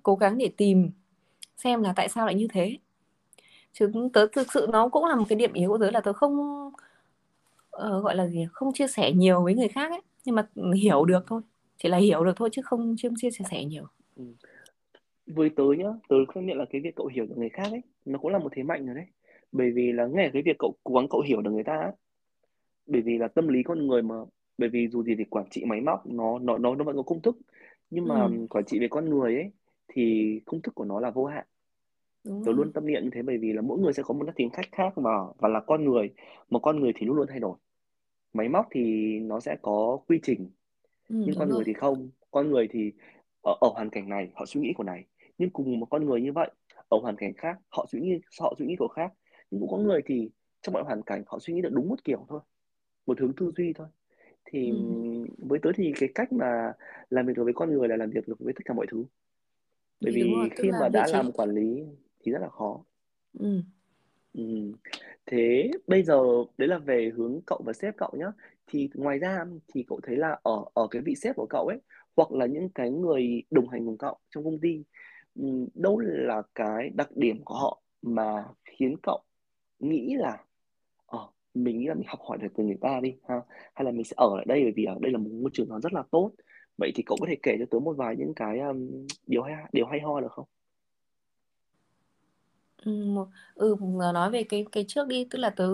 [0.03, 0.91] cố gắng để tìm
[1.57, 2.79] xem là tại sao lại như thế.
[3.73, 6.13] Chứ tớ thực sự nó cũng là một cái điểm yếu của tớ là tớ
[6.13, 6.67] không
[7.77, 11.05] uh, gọi là gì không chia sẻ nhiều với người khác ấy nhưng mà hiểu
[11.05, 11.43] được thôi
[11.83, 13.85] chỉ là hiểu được thôi chứ không chưa chia sẻ nhiều.
[14.17, 14.25] Ừ.
[15.27, 17.83] với tớ nhá tớ không nhận là cái việc cậu hiểu được người khác ấy
[18.05, 19.07] nó cũng là một thế mạnh rồi đấy.
[19.53, 21.93] Bởi vì là ngay cái việc cậu cố gắng cậu hiểu được người ta ấy,
[22.87, 24.15] bởi vì là tâm lý con người mà
[24.59, 27.03] bởi vì dù gì thì quản trị máy móc nó nó nó nó vẫn có
[27.03, 27.39] công thức.
[27.91, 28.47] Nhưng mà ừ.
[28.51, 29.51] quản trị về con người ấy
[29.89, 31.47] thì công thức của nó là vô hạn.
[32.25, 34.25] Đúng tớ luôn tâm niệm như thế bởi vì là mỗi người sẽ có một
[34.25, 36.11] nét tính cách khác và và là con người.
[36.51, 37.57] Một con người thì luôn luôn thay đổi.
[38.33, 40.49] Máy móc thì nó sẽ có quy trình
[41.09, 42.93] ừ, nhưng con người rồi thì không con người thì
[43.43, 45.07] ở, ở hoàn cảnh này họ suy nghĩ của này
[45.39, 46.51] nhưng cùng một con người như vậy
[46.89, 49.13] ở hoàn cảnh khác họ suy nghĩ họ suy nghĩ của khác
[49.51, 50.31] nhưng cũng có người thì
[50.63, 52.41] trong mọi hoàn cảnh họ suy nghĩ được đúng một kiểu thôi
[53.07, 53.87] một hướng tư duy thôi
[54.45, 54.77] thì ừ.
[55.39, 56.73] với tớ thì cái cách mà
[57.11, 59.05] làm việc được với con người là làm việc được với tất cả mọi thứ
[60.01, 61.85] bởi rồi vì khi mà đã làm quản lý
[62.21, 62.85] thì rất là khó
[63.39, 63.61] ừ.
[64.35, 64.73] ừ
[65.31, 66.23] thế bây giờ
[66.59, 68.27] đấy là về hướng cậu và sếp cậu nhá.
[68.67, 71.79] Thì ngoài ra thì cậu thấy là ở ở cái vị sếp của cậu ấy
[72.17, 74.85] hoặc là những cái người đồng hành cùng cậu trong công ty
[75.75, 79.23] đâu là cái đặc điểm của họ mà khiến cậu
[79.79, 80.45] nghĩ là
[81.07, 83.41] ờ mình nghĩ là mình học hỏi được từ người ta đi ha?
[83.75, 85.69] Hay là mình sẽ ở lại đây bởi vì ở đây là một môi trường
[85.69, 86.33] nó rất là tốt.
[86.79, 89.55] Vậy thì cậu có thể kể cho tớ một vài những cái um, điều hay
[89.73, 90.47] điều hay ho được không?
[92.85, 93.77] Ừ, một- ừ
[94.15, 95.69] nói về cái cái trước đi tức là tớ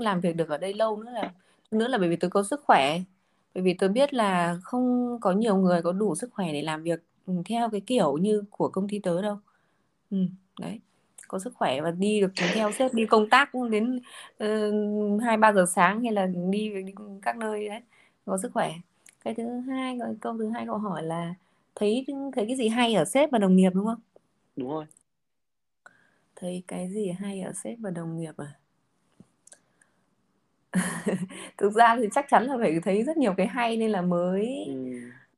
[0.00, 1.32] làm việc được ở đây lâu nữa là
[1.70, 2.98] nữa là bởi vì tớ có sức khỏe.
[3.54, 6.82] Bởi vì tớ biết là không có nhiều người có đủ sức khỏe để làm
[6.82, 9.38] việc ừ, theo cái kiểu như của công ty tớ đâu.
[10.10, 10.18] Ừ,
[10.60, 10.80] đấy
[11.28, 14.00] có sức khỏe và đi được theo sếp đi công tác đến
[14.38, 14.72] ờ,
[15.24, 16.92] hai ba giờ sáng hay là đi, đi
[17.22, 17.80] các nơi đấy
[18.26, 18.72] có sức khỏe.
[19.24, 21.34] Cái thứ hai câu thứ hai cậu hỏi là
[21.74, 24.00] thấy thấy cái gì hay ở sếp và đồng nghiệp đúng không?
[24.56, 24.86] Đúng rồi
[26.40, 28.52] thấy cái gì hay ở sếp và đồng nghiệp à?
[31.58, 34.66] Thực ra thì chắc chắn là phải thấy rất nhiều cái hay nên là mới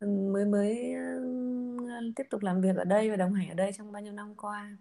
[0.00, 0.06] ừ.
[0.06, 3.92] mới mới uh, tiếp tục làm việc ở đây và đồng hành ở đây trong
[3.92, 4.76] bao nhiêu năm qua.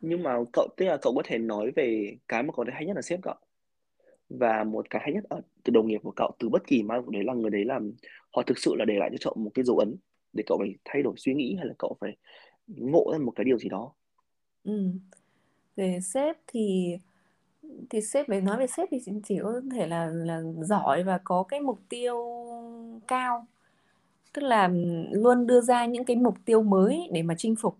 [0.00, 2.86] Nhưng mà cậu tức là cậu có thể nói về cái mà cậu thấy hay
[2.86, 3.34] nhất là sếp cậu?
[4.28, 6.94] Và một cái hay nhất ở từ đồng nghiệp của cậu từ bất kỳ mà
[7.08, 7.92] đấy là người đấy làm
[8.36, 9.96] họ thực sự là để lại cho cậu một cái dấu ấn
[10.32, 12.16] để cậu phải thay đổi suy nghĩ hay là cậu phải
[12.66, 13.92] ngộ ra một cái điều gì đó
[14.68, 14.90] ừ.
[15.76, 16.96] về sếp thì
[17.90, 21.42] thì sếp phải nói về sếp thì chỉ có thể là là giỏi và có
[21.42, 22.16] cái mục tiêu
[23.08, 23.46] cao.
[24.34, 24.68] Tức là
[25.12, 27.78] luôn đưa ra những cái mục tiêu mới để mà chinh phục.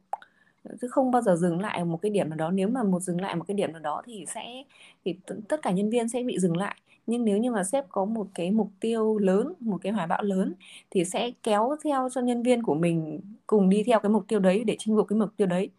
[0.81, 2.51] Chứ không bao giờ dừng lại ở một cái điểm nào đó.
[2.51, 4.64] Nếu mà một dừng lại một cái điểm nào đó thì sẽ,
[5.05, 5.16] thì
[5.48, 6.77] tất cả nhân viên sẽ bị dừng lại.
[7.07, 10.22] Nhưng nếu như mà sếp có một cái mục tiêu lớn, một cái hoài bão
[10.22, 10.55] lớn
[10.90, 14.40] thì sẽ kéo theo cho nhân viên của mình cùng đi theo cái mục tiêu
[14.40, 15.70] đấy để chinh phục cái mục tiêu đấy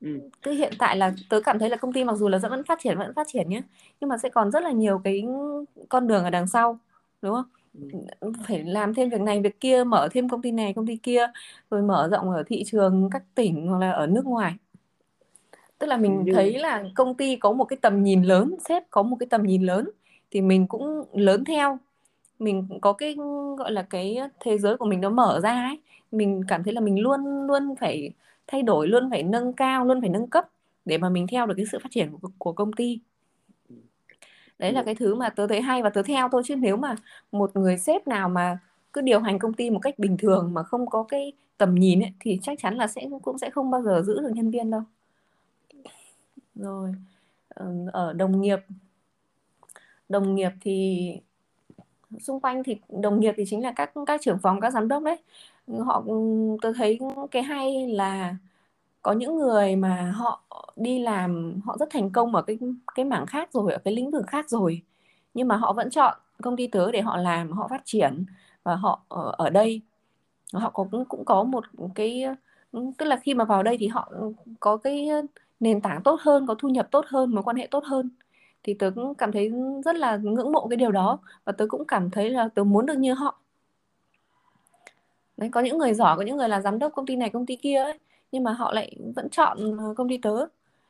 [0.00, 0.20] ừ.
[0.42, 2.78] Tức hiện tại là tớ cảm thấy là công ty mặc dù là vẫn phát
[2.82, 3.62] triển vẫn phát triển nhé
[4.00, 5.24] nhưng mà sẽ còn rất là nhiều cái
[5.88, 6.78] con đường ở đằng sau
[7.22, 7.44] đúng không
[8.20, 8.32] Ừ.
[8.48, 11.26] phải làm thêm việc này việc kia mở thêm công ty này công ty kia
[11.70, 14.54] rồi mở rộng ở thị trường các tỉnh hoặc là ở nước ngoài
[15.78, 18.82] tức là mình nhưng thấy là công ty có một cái tầm nhìn lớn sếp
[18.90, 19.90] có một cái tầm nhìn lớn
[20.30, 21.78] thì mình cũng lớn theo
[22.38, 23.16] mình có cái
[23.58, 25.78] gọi là cái thế giới của mình nó mở ra ấy
[26.12, 28.10] mình cảm thấy là mình luôn luôn phải
[28.46, 30.48] thay đổi luôn phải nâng cao luôn phải nâng cấp
[30.84, 32.98] để mà mình theo được cái sự phát triển của, của công ty.
[34.58, 36.96] Đấy là cái thứ mà tớ thấy hay và tớ theo thôi chứ nếu mà
[37.32, 38.58] một người sếp nào mà
[38.92, 42.00] cứ điều hành công ty một cách bình thường mà không có cái tầm nhìn
[42.00, 44.70] ấy, thì chắc chắn là sẽ cũng sẽ không bao giờ giữ được nhân viên
[44.70, 44.82] đâu.
[46.54, 46.94] Rồi
[47.92, 48.58] ở đồng nghiệp.
[50.08, 51.12] Đồng nghiệp thì
[52.20, 55.02] xung quanh thì đồng nghiệp thì chính là các các trưởng phòng các giám đốc
[55.02, 55.16] đấy
[55.86, 56.04] họ
[56.62, 56.98] tôi thấy
[57.30, 58.36] cái hay là
[59.02, 60.42] có những người mà họ
[60.76, 62.58] đi làm họ rất thành công ở cái
[62.94, 64.82] cái mảng khác rồi ở cái lĩnh vực khác rồi
[65.34, 68.24] nhưng mà họ vẫn chọn công ty tớ để họ làm họ phát triển
[68.62, 69.82] và họ ở, ở đây.
[70.52, 72.24] Họ cũng cũng có một cái
[72.98, 74.12] tức là khi mà vào đây thì họ
[74.60, 75.08] có cái
[75.60, 78.10] nền tảng tốt hơn có thu nhập tốt hơn mối quan hệ tốt hơn.
[78.62, 79.52] Thì tớ cũng cảm thấy
[79.84, 82.86] rất là ngưỡng mộ cái điều đó và tớ cũng cảm thấy là tớ muốn
[82.86, 83.40] được như họ
[85.38, 87.46] đấy có những người giỏi có những người là giám đốc công ty này công
[87.46, 87.98] ty kia ấy
[88.32, 90.46] nhưng mà họ lại vẫn chọn ờ, công ty tớ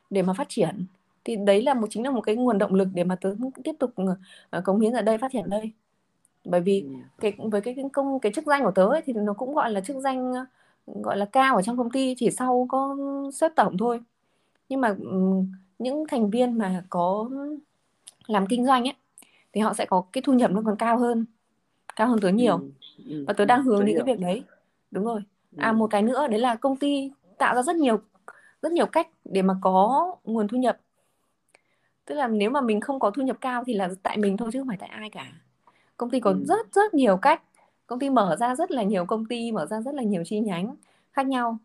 [0.09, 0.85] để mà phát triển.
[1.25, 3.73] Thì đấy là một chính là một cái nguồn động lực để mà tớ tiếp
[3.79, 5.71] tục uh, cống hiến ở đây phát triển ở đây.
[6.45, 6.89] Bởi vì ừ.
[7.19, 9.71] cái với cái, cái công cái chức danh của tớ ấy, thì nó cũng gọi
[9.71, 10.33] là chức danh
[10.85, 12.97] gọi là cao ở trong công ty chỉ sau có
[13.33, 13.99] sếp tổng thôi.
[14.69, 14.95] Nhưng mà
[15.79, 17.29] những thành viên mà có
[18.27, 18.93] làm kinh doanh ấy
[19.53, 21.25] thì họ sẽ có cái thu nhập nó còn cao hơn
[21.99, 22.69] cao hơn tớ nhiều ừ.
[23.09, 23.25] Ừ.
[23.27, 24.43] và tớ đang hướng đến cái việc đấy
[24.91, 25.21] đúng rồi
[25.57, 27.99] à một cái nữa đấy là công ty tạo ra rất nhiều
[28.61, 30.77] rất nhiều cách để mà có nguồn thu nhập
[32.05, 34.49] tức là nếu mà mình không có thu nhập cao thì là tại mình thôi
[34.53, 35.31] chứ không phải tại ai cả
[35.97, 36.43] công ty có ừ.
[36.45, 37.41] rất rất nhiều cách
[37.87, 40.39] công ty mở ra rất là nhiều công ty mở ra rất là nhiều chi
[40.39, 40.75] nhánh
[41.11, 41.57] khác nhau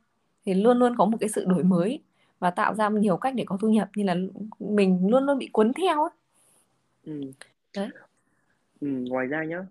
[0.47, 2.01] thì luôn luôn có một cái sự đổi mới
[2.39, 4.17] và tạo ra nhiều cách để có thu nhập như là
[4.59, 6.11] mình luôn luôn bị cuốn theo ấy.
[7.05, 7.21] Ừ.
[7.77, 7.89] Đấy.
[8.81, 9.67] Ừ, ngoài ra nhá,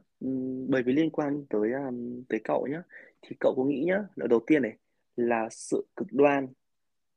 [0.68, 2.84] bởi vì liên quan tới um, tới cậu nhá,
[3.22, 4.78] thì cậu có nghĩ nhá, là đầu tiên này
[5.16, 6.48] là sự cực đoan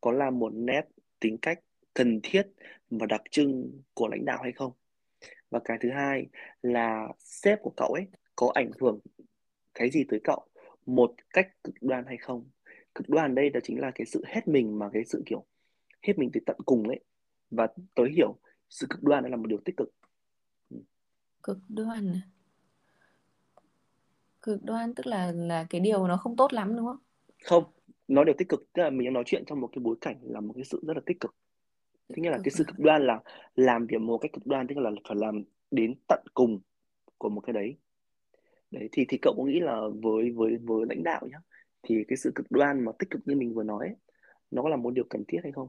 [0.01, 0.83] có là một nét
[1.21, 1.61] tính cách
[1.95, 2.47] cần thiết
[2.91, 4.73] và đặc trưng của lãnh đạo hay không?
[5.51, 6.27] Và cái thứ hai
[6.63, 9.01] là sếp của cậu ấy có ảnh hưởng
[9.75, 10.47] cái gì tới cậu
[10.87, 12.45] một cách cực đoan hay không?
[12.95, 15.45] Cực đoan đây đó chính là cái sự hết mình mà cái sự kiểu
[16.03, 17.01] hết mình tới tận cùng ấy
[17.51, 18.39] và tới hiểu
[18.71, 19.95] sự cực đoan là một điều tích cực
[21.43, 22.21] cực đoan à?
[24.47, 26.99] Cực đoan tức là là cái điều nó không tốt lắm đúng không?
[27.45, 27.65] Không
[28.09, 28.73] nói điều tích cực.
[28.73, 30.81] Tức là mình đang nói chuyện trong một cái bối cảnh là một cái sự
[30.87, 31.35] rất là tích cực.
[32.09, 33.21] Thế nghĩa là cái sự cực đoan là
[33.55, 36.61] làm việc một cách cực đoan tức là phải làm đến tận cùng
[37.19, 37.77] của một cái đấy.
[38.71, 41.39] Đấy thì thì cậu có nghĩ là với với với lãnh đạo nhá
[41.83, 43.97] thì cái sự cực đoan mà tích cực như mình vừa nói ấy,
[44.51, 45.69] nó là một điều cần thiết hay không?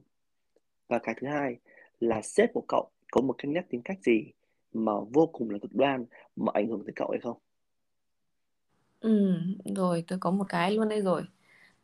[0.87, 1.55] Và cái thứ hai
[1.99, 4.31] là sếp của cậu có một cái nét tính cách gì
[4.73, 7.37] mà vô cùng là cực đoan mà ảnh hưởng tới cậu hay không
[8.99, 9.33] ừ
[9.75, 11.23] rồi tôi có một cái luôn đây rồi.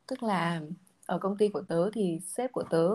[0.07, 0.61] Tức là
[1.05, 2.89] ở công ty của tớ thì sếp của tớ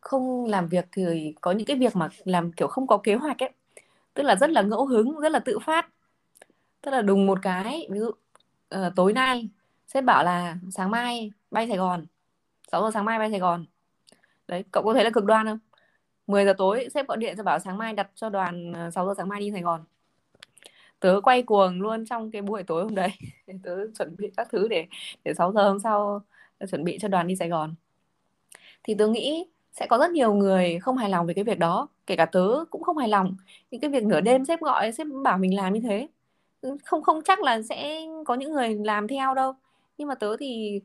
[0.00, 3.42] không làm việc thì có những cái việc mà làm kiểu không có kế hoạch
[3.42, 3.50] ấy.
[4.14, 5.88] Tức là rất là ngẫu hứng rất là tự phát.
[6.82, 8.08] Tức là đùng một cái ví dụ
[8.76, 9.48] uh, tối nay
[9.86, 12.06] sếp bảo là sáng mai bay Sài Gòn
[12.72, 13.66] 6 giờ sáng mai bay Sài Gòn.
[14.48, 15.58] Đấy cậu có thấy là cực đoan không?
[16.26, 19.06] 10 giờ tối sếp gọi điện cho bảo sáng mai đặt cho đoàn ờ, 6
[19.06, 19.84] giờ sáng mai đi Sài Gòn
[21.00, 23.10] tớ quay cuồng luôn trong cái buổi tối hôm đấy.
[23.62, 24.86] Tớ chuẩn bị các thứ để
[25.24, 26.22] để 6 giờ hôm sau
[26.70, 27.74] chuẩn bị cho đoàn đi Sài Gòn.
[28.84, 31.88] Thì tớ nghĩ sẽ có rất nhiều người không hài lòng về cái việc đó
[32.06, 33.36] kể cả tớ cũng không hài lòng.
[33.70, 36.08] Những cái việc nửa đêm sếp gọi sếp bảo mình làm như thế
[36.60, 39.54] ừ, không không chắc là sẽ có những người làm theo đâu.
[39.98, 40.80] Nhưng mà tớ thì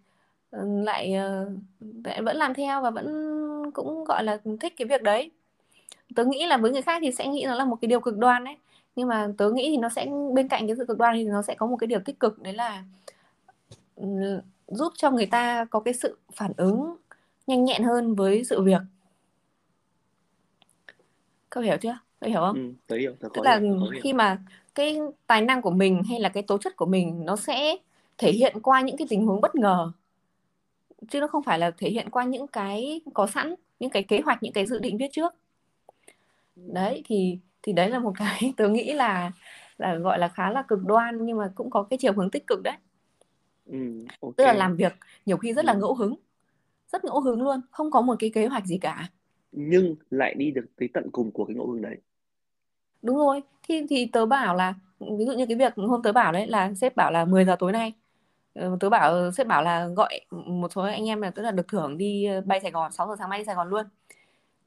[0.52, 1.52] ừ, lại, ờ,
[2.06, 3.08] lại vẫn làm theo và vẫn
[3.74, 5.32] cũng gọi là thích cái việc đấy.
[6.16, 8.18] Tớ nghĩ là với người khác thì sẽ nghĩ nó là một cái điều cực
[8.18, 8.56] đoan đấy
[8.96, 11.42] nhưng mà tớ nghĩ thì nó sẽ bên cạnh cái sự cực đoan thì nó
[11.42, 12.84] sẽ có một cái điều tích cực đấy là
[13.96, 14.06] ừ,
[14.68, 16.96] giúp cho người ta có cái sự phản ứng
[17.48, 18.82] nhanh nhẹn hơn với sự việc.
[21.50, 21.98] Cậu hiểu chưa?
[22.20, 22.56] Cậu hiểu không?
[22.56, 24.40] Ừ, tớ hiểu, tớ tức là hiểu, khi mà
[24.76, 27.76] cái tài năng của mình hay là cái tố chất của mình nó sẽ
[28.18, 29.92] thể hiện qua những cái tình huống bất ngờ
[31.10, 34.22] chứ nó không phải là thể hiện qua những cái có sẵn những cái kế
[34.26, 35.36] hoạch những cái dự định viết trước.
[36.56, 39.32] Đấy thì thì đấy là một cái tớ nghĩ là
[39.78, 42.48] là gọi là khá là cực đoan nhưng mà cũng có cái chiều hướng tích
[42.48, 42.76] cực đấy.
[43.66, 44.34] Ừ, okay.
[44.38, 44.94] tức là làm việc
[45.26, 45.80] nhiều khi rất là ừ.
[45.80, 46.16] ngẫu hứng
[46.92, 49.10] rất ngẫu hứng luôn không có một cái kế hoạch gì cả.
[49.52, 51.98] Nhưng lại đi được tới tận cùng của cái ngẫu hứng đấy.
[53.02, 56.32] Đúng rồi thì thì tớ bảo là ví dụ như cái việc hôm tớ bảo
[56.32, 57.94] đấy là sếp bảo là 10 giờ tối nay.
[58.54, 61.68] Ờ, tớ bảo sếp bảo là gọi một số anh em là tức là được
[61.68, 63.86] thưởng đi ờ, bay Sài Gòn 6 giờ sáng mai đi Sài Gòn luôn.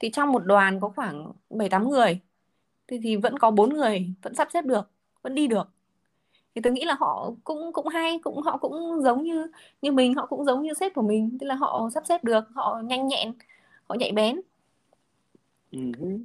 [0.00, 2.20] Thì trong một đoàn có khoảng 7 8 người
[2.88, 4.90] thì thì vẫn có bốn người vẫn sắp xếp được
[5.22, 5.68] vẫn đi được.
[6.54, 9.46] Thì tôi nghĩ là họ cũng cũng hay cũng họ cũng giống như
[9.82, 11.38] như mình họ cũng giống như sếp của mình.
[11.40, 13.32] Tức là họ sắp xếp được họ nhanh nhẹn
[13.84, 14.40] họ nhạy bén.
[15.72, 16.24] Uh-huh.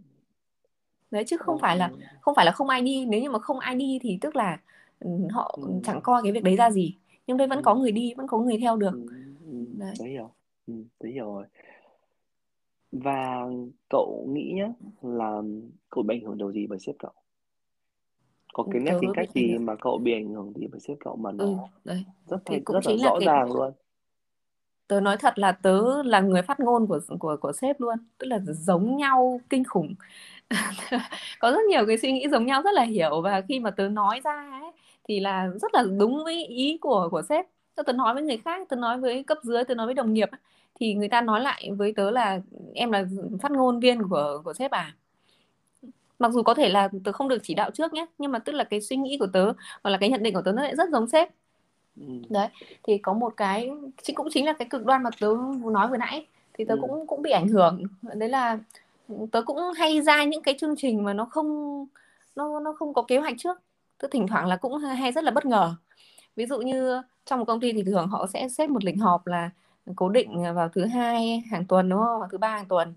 [1.12, 1.60] đấy chứ không uh-huh.
[1.60, 1.92] phải là
[2.22, 3.06] không phải là không ai đi.
[3.06, 4.58] Nếu như mà không ai đi thì tức là
[5.00, 5.82] ừ, họ uh-huh.
[5.84, 6.96] chẳng coi cái việc đấy ra gì.
[7.28, 8.94] Nhưng đây vẫn có người đi vẫn có người theo được.
[9.78, 9.94] Đấy.
[10.00, 10.32] Đấy hiểu.
[10.68, 11.46] Ừ, hiểu rồi
[12.92, 13.46] và
[13.90, 14.70] cậu nghĩ nhá
[15.02, 15.42] là
[15.90, 17.12] cậu bị ảnh hưởng đầu gì bởi sếp cậu?
[18.54, 21.16] Có cái nét tính cách gì mà cậu bị ảnh hưởng gì bởi sếp cậu
[21.16, 22.06] mà nó ừ, đấy.
[22.28, 23.28] rất thì cũng rất chính là rõ cái...
[23.28, 23.72] ràng luôn?
[24.88, 28.28] Tớ nói thật là tớ là người phát ngôn của của của sếp luôn tức
[28.28, 29.96] là giống nhau kinh khủng.
[31.40, 33.88] Có rất nhiều cái suy nghĩ giống nhau rất là hiểu và khi mà tớ
[33.88, 34.72] nói ra ấy,
[35.04, 37.46] thì là rất là đúng với ý của của sếp.
[37.76, 40.30] Tớ nói với người khác tớ nói với cấp dưới tớ nói với đồng nghiệp
[40.80, 42.40] thì người ta nói lại với tớ là
[42.74, 43.06] em là
[43.42, 44.96] phát ngôn viên của của sếp à?
[46.20, 48.52] Mặc dù có thể là tớ không được chỉ đạo trước nhé nhưng mà tức
[48.52, 49.46] là cái suy nghĩ của tớ
[49.84, 51.30] hoặc là cái nhận định của tớ nó lại rất giống sếp.
[52.00, 52.06] Ừ.
[52.30, 52.48] đấy
[52.84, 53.70] thì có một cái
[54.04, 55.28] chính cũng chính là cái cực đoan mà tớ
[55.64, 56.80] nói vừa nãy thì tớ ừ.
[56.82, 57.84] cũng cũng bị ảnh hưởng.
[58.02, 58.60] Đấy là
[59.32, 61.86] tớ cũng hay ra những cái chương trình mà nó không
[62.36, 63.62] nó nó không có kế hoạch trước.
[63.98, 65.76] Tớ thỉnh thoảng là cũng hay rất là bất ngờ.
[66.36, 69.28] Ví dụ như trong một công ty thì thường họ sẽ xếp một lịch họp
[69.28, 69.50] là
[69.96, 72.20] cố định vào thứ hai hàng tuần đúng không?
[72.20, 72.94] Vào thứ ba hàng tuần.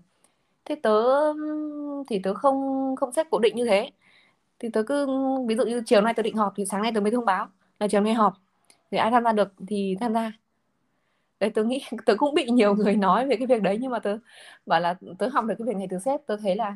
[0.65, 0.91] Thế tớ
[2.09, 2.55] thì tớ không
[2.95, 3.91] không xếp cố định như thế.
[4.59, 5.07] Thì tớ cứ
[5.47, 7.47] ví dụ như chiều nay tớ định họp thì sáng nay tớ mới thông báo
[7.79, 8.33] là chiều nay họp.
[8.91, 10.31] Thì ai tham gia được thì tham gia.
[11.39, 13.99] Đấy tớ nghĩ tớ cũng bị nhiều người nói về cái việc đấy nhưng mà
[13.99, 14.17] tớ
[14.65, 16.75] bảo là tớ học được cái việc này từ sếp, tớ thấy là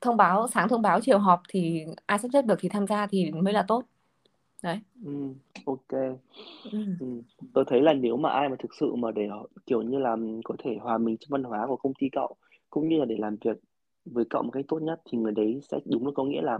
[0.00, 3.06] thông báo sáng thông báo chiều họp thì ai sắp xếp được thì tham gia
[3.06, 3.84] thì mới là tốt
[4.62, 5.34] đấy ừ,
[5.66, 6.18] ok
[6.72, 6.78] ừ.
[7.00, 7.06] Ừ.
[7.54, 9.28] tôi thấy là nếu mà ai mà thực sự mà để
[9.66, 12.36] kiểu như là có thể hòa mình trong văn hóa của công ty cậu
[12.70, 13.58] cũng như là để làm việc
[14.04, 16.58] với cậu một cách tốt nhất thì người đấy sẽ đúng là có nghĩa là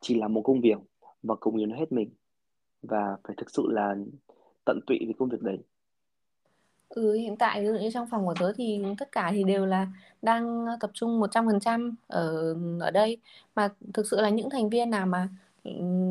[0.00, 0.78] chỉ là một công việc
[1.22, 2.10] và cống hiến hết mình
[2.82, 3.96] và phải thực sự là
[4.64, 5.58] tận tụy với công việc đấy
[6.88, 9.66] Ừ, hiện tại ví dụ như trong phòng của tớ thì tất cả thì đều
[9.66, 9.88] là
[10.22, 13.18] đang tập trung 100% ở ở đây
[13.54, 15.28] mà thực sự là những thành viên nào mà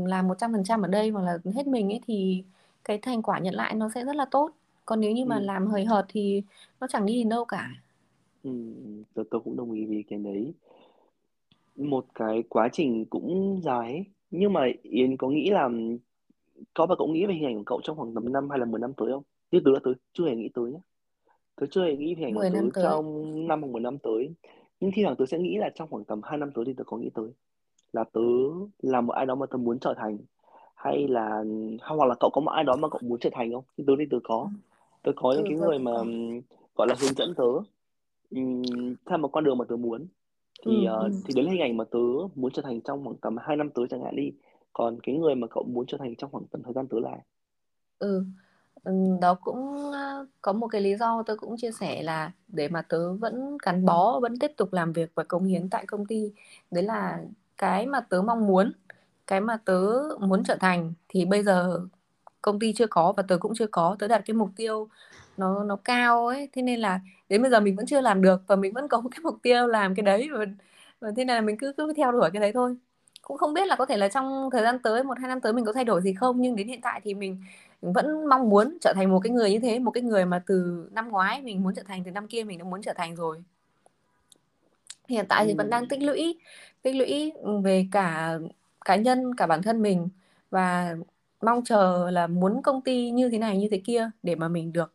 [0.05, 2.43] làm 100% ở đây hoặc là hết mình ấy thì
[2.83, 4.51] cái thành quả nhận lại nó sẽ rất là tốt
[4.85, 5.43] còn nếu như mà ừ.
[5.43, 6.43] làm hời hợt thì
[6.79, 7.69] nó chẳng đi đến đâu cả
[8.43, 8.51] ừ,
[9.13, 10.53] tôi, tôi cũng đồng ý với cái đấy
[11.75, 14.05] một cái quá trình cũng dài ấy.
[14.31, 15.69] nhưng mà Yến có nghĩ là
[16.73, 18.65] có và cậu nghĩ về hình ảnh của cậu trong khoảng tầm năm hay là
[18.65, 19.23] 10 năm tới không?
[19.51, 20.79] Như tớ là tớ chưa hề nghĩ tới nhé.
[21.55, 24.29] Tớ chưa hề nghĩ về hình ảnh của tớ trong năm hoặc 10 năm tới.
[24.79, 26.83] Nhưng thi thoảng tớ sẽ nghĩ là trong khoảng tầm 2 năm tới thì tớ
[26.83, 27.29] có nghĩ tới
[27.93, 28.21] là tớ
[28.79, 30.17] là một ai đó mà tớ muốn trở thành
[30.75, 31.43] hay là
[31.81, 33.63] hoặc là cậu có một ai đó mà cậu muốn trở thành không?
[33.77, 34.49] Như tớ thì tớ có.
[35.03, 35.91] Tớ có những ừ, cái người mà
[36.75, 37.43] gọi là hướng dẫn tớ.
[38.35, 40.07] Um, theo một con đường mà tớ muốn.
[40.65, 41.99] Thì ừ, uh, thì là hình ảnh mà tớ
[42.35, 44.31] muốn trở thành trong khoảng tầm 2 năm tới chẳng hạn đi.
[44.73, 47.17] Còn cái người mà cậu muốn trở thành trong khoảng tầm thời gian tới là
[47.99, 48.25] ừ
[49.21, 49.91] đó cũng
[50.41, 53.85] có một cái lý do tôi cũng chia sẻ là để mà tớ vẫn gắn
[53.85, 56.31] bó vẫn tiếp tục làm việc và công hiến tại công ty.
[56.71, 57.23] Đấy là
[57.57, 58.71] cái mà tớ mong muốn
[59.27, 59.81] cái mà tớ
[60.19, 61.79] muốn trở thành thì bây giờ
[62.41, 63.95] công ty chưa có và tớ cũng chưa có.
[63.99, 64.87] Tớ đặt cái mục tiêu
[65.37, 66.49] nó nó cao ấy.
[66.53, 66.99] Thế nên là
[67.29, 69.37] đến bây giờ mình vẫn chưa làm được và mình vẫn có một cái mục
[69.41, 70.45] tiêu làm cái đấy và,
[70.99, 72.75] và thế nên là mình cứ cứ theo đuổi cái đấy thôi.
[73.21, 75.53] Cũng không biết là có thể là trong thời gian tới một hai năm tới
[75.53, 77.43] mình có thay đổi gì không nhưng đến hiện tại thì mình
[77.81, 80.89] vẫn mong muốn trở thành một cái người như thế một cái người mà từ
[80.91, 83.43] năm ngoái mình muốn trở thành từ năm kia mình đã muốn trở thành rồi.
[85.07, 86.39] Hiện tại thì vẫn đang tích lũy
[86.84, 87.31] tích lũy
[87.63, 88.39] về cả
[88.86, 90.09] cá nhân cả bản thân mình
[90.49, 90.95] và
[91.41, 94.73] mong chờ là muốn công ty như thế này như thế kia để mà mình
[94.73, 94.93] được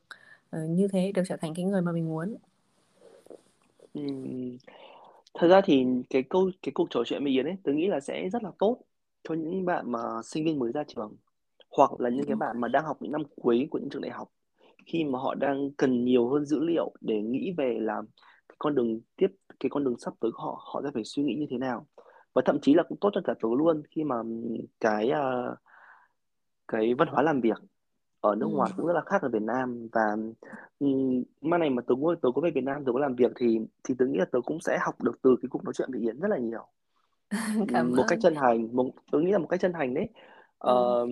[0.57, 2.34] uh, như thế được trở thành cái người mà mình muốn.
[3.95, 4.03] Ừ.
[5.34, 8.01] thật ra thì cái câu cái cuộc trò chuyện với Yến ấy tôi nghĩ là
[8.01, 8.78] sẽ rất là tốt
[9.28, 11.16] cho những bạn mà sinh viên mới ra trường
[11.70, 14.12] hoặc là những cái bạn mà đang học những năm cuối của những trường đại
[14.12, 14.28] học.
[14.86, 18.07] Khi mà họ đang cần nhiều hơn dữ liệu để nghĩ về làm
[18.59, 19.28] con đường tiếp
[19.61, 21.86] cái con đường sắp tới của họ họ sẽ phải suy nghĩ như thế nào.
[22.34, 24.16] Và thậm chí là cũng tốt cho cả tớ luôn khi mà
[24.80, 25.59] cái uh,
[26.68, 27.59] cái văn hóa làm việc
[28.20, 28.54] ở nước ừ.
[28.54, 29.88] ngoài cũng rất là khác ở Việt Nam.
[29.92, 30.16] Và
[30.78, 33.32] um, mai này mà tớ có tớ có về Việt Nam tớ có làm việc
[33.36, 35.88] thì thì tớ nghĩ là tớ cũng sẽ học được từ cái cuộc nói chuyện
[35.92, 36.66] với Yến rất là nhiều.
[37.68, 40.09] Cảm một cách chân thành một tớ nghĩ là một cách chân thành đấy.
[40.59, 41.02] Ừ.
[41.02, 41.09] uh,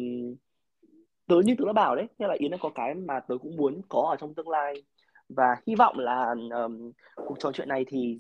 [1.27, 3.57] tớ như tớ đã bảo đấy như là Yến đã có cái mà tớ cũng
[3.57, 4.83] muốn có ở trong tương lai
[5.29, 8.19] và hy vọng là um, cuộc trò chuyện này thì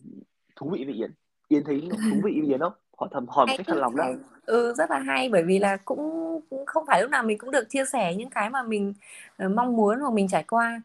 [0.56, 1.10] thú vị với Yến.
[1.48, 2.72] Yến thấy thú vị với Yến không?
[2.98, 4.04] Hỏi thầm hỏi một cách thật lòng đó.
[4.46, 7.50] ừ rất là hay bởi vì là cũng, cũng không phải lúc nào mình cũng
[7.50, 8.94] được chia sẻ những cái mà mình
[9.44, 10.82] uh, mong muốn hoặc mình trải qua.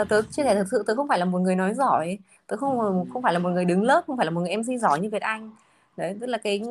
[0.00, 2.18] Uh, tớ chia sẻ thực sự tớ không phải là một người nói giỏi.
[2.46, 4.80] Tớ không không phải là một người đứng lớp không phải là một người mc
[4.80, 5.50] giỏi như việt anh.
[5.96, 6.62] Đấy tức là cái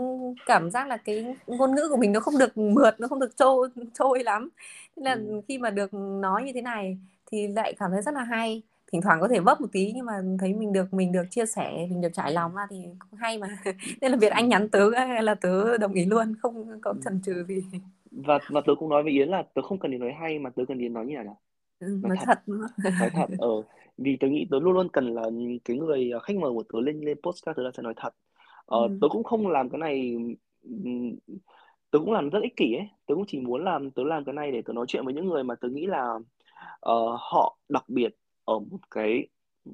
[0.46, 3.38] cảm giác là cái ngôn ngữ của mình nó không được mượt nó không được
[3.38, 4.50] trôi trôi lắm.
[4.96, 5.42] Nên là ừ.
[5.48, 6.98] khi mà được nói như thế này
[7.32, 8.62] thì lại cảm thấy rất là hay
[8.92, 11.46] thỉnh thoảng có thể vấp một tí nhưng mà thấy mình được mình được chia
[11.46, 13.48] sẻ mình được trải lòng ra thì cũng hay mà.
[14.02, 14.90] Nên là việc anh nhắn tớ
[15.22, 17.64] là tớ đồng ý luôn không có chần chừ gì.
[18.12, 20.50] Và và tớ cũng nói với Yến là tớ không cần đến nói hay mà
[20.50, 21.40] tớ cần đến nói như nào
[21.80, 22.54] ừ, nói, nói thật, thật.
[23.00, 23.50] nói thật ờ.
[23.98, 25.24] Vì tớ nghĩ tớ luôn luôn cần là
[25.66, 28.14] cái người khách mời của tớ lên lên postcard tớ là sẽ nói thật.
[28.66, 28.98] Ờ, ừ.
[29.02, 30.16] tớ cũng không làm cái này
[31.92, 32.88] tớ cũng làm rất ích kỷ ấy.
[33.06, 35.30] Tớ cũng chỉ muốn làm tớ làm cái này để tớ nói chuyện với những
[35.30, 36.14] người mà tớ nghĩ là
[36.92, 38.16] uh, họ đặc biệt
[38.50, 39.28] ở một cái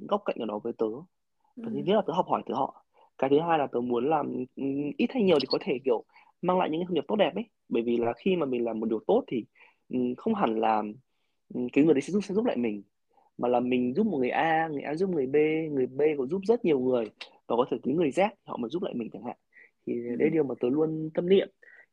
[0.09, 0.85] góc cạnh nào đó với tớ.
[1.55, 1.63] Ừ.
[1.65, 2.85] thứ nhất là tớ học hỏi từ họ.
[3.17, 4.45] Cái thứ hai là tớ muốn làm
[4.97, 6.03] ít hay nhiều thì có thể kiểu
[6.41, 7.45] mang lại những cái thu nhập tốt đẹp ấy.
[7.69, 9.45] Bởi vì là khi mà mình làm một điều tốt thì
[10.17, 10.83] không hẳn là
[11.53, 12.83] ừ, cái người đấy sẽ giúp sẽ giúp lại mình
[13.37, 15.35] mà là mình giúp một người A người A giúp người B
[15.71, 17.05] người B có giúp rất nhiều người
[17.47, 19.37] và có thể tới người Z họ mà giúp lại mình chẳng hạn.
[19.87, 20.15] Thì ừ.
[20.15, 21.49] đấy điều mà tớ luôn tâm niệm.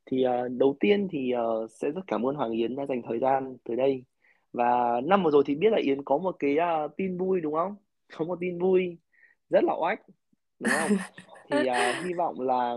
[0.06, 3.18] Thì uh, đầu tiên thì uh, sẽ rất cảm ơn Hoàng Yến đã dành thời
[3.18, 4.04] gian tới đây
[4.52, 7.54] và năm vừa rồi thì biết là Yến có một cái uh, tin vui đúng
[7.54, 7.76] không?
[8.16, 8.98] Có một tin vui
[9.50, 10.00] rất là oách
[10.58, 10.90] đúng không?
[11.50, 12.76] Thì uh, hy vọng là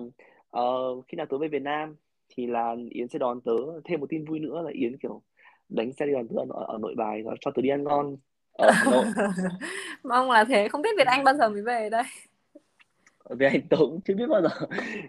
[0.60, 1.96] uh, khi nào tớ về Việt Nam
[2.30, 3.52] thì là Yến sẽ đón tớ
[3.84, 5.22] thêm một tin vui nữa là Yến kiểu
[5.70, 8.18] đánh xe đi đón tớ ở, ở nội bài và cho tớ đi ăn ngon
[8.54, 9.06] ở Hà Nội.
[10.04, 12.04] Mong là thế không biết Việt Anh bao giờ mới về đây?
[13.30, 14.50] Về anh tớ cũng chưa biết bao giờ.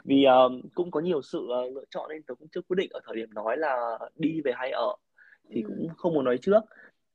[0.04, 2.90] Vì um, cũng có nhiều sự uh, lựa chọn nên tớ cũng chưa quyết định.
[2.92, 4.96] Ở thời điểm nói là đi về hay ở
[5.50, 5.66] thì ừ.
[5.68, 6.60] cũng không muốn nói trước.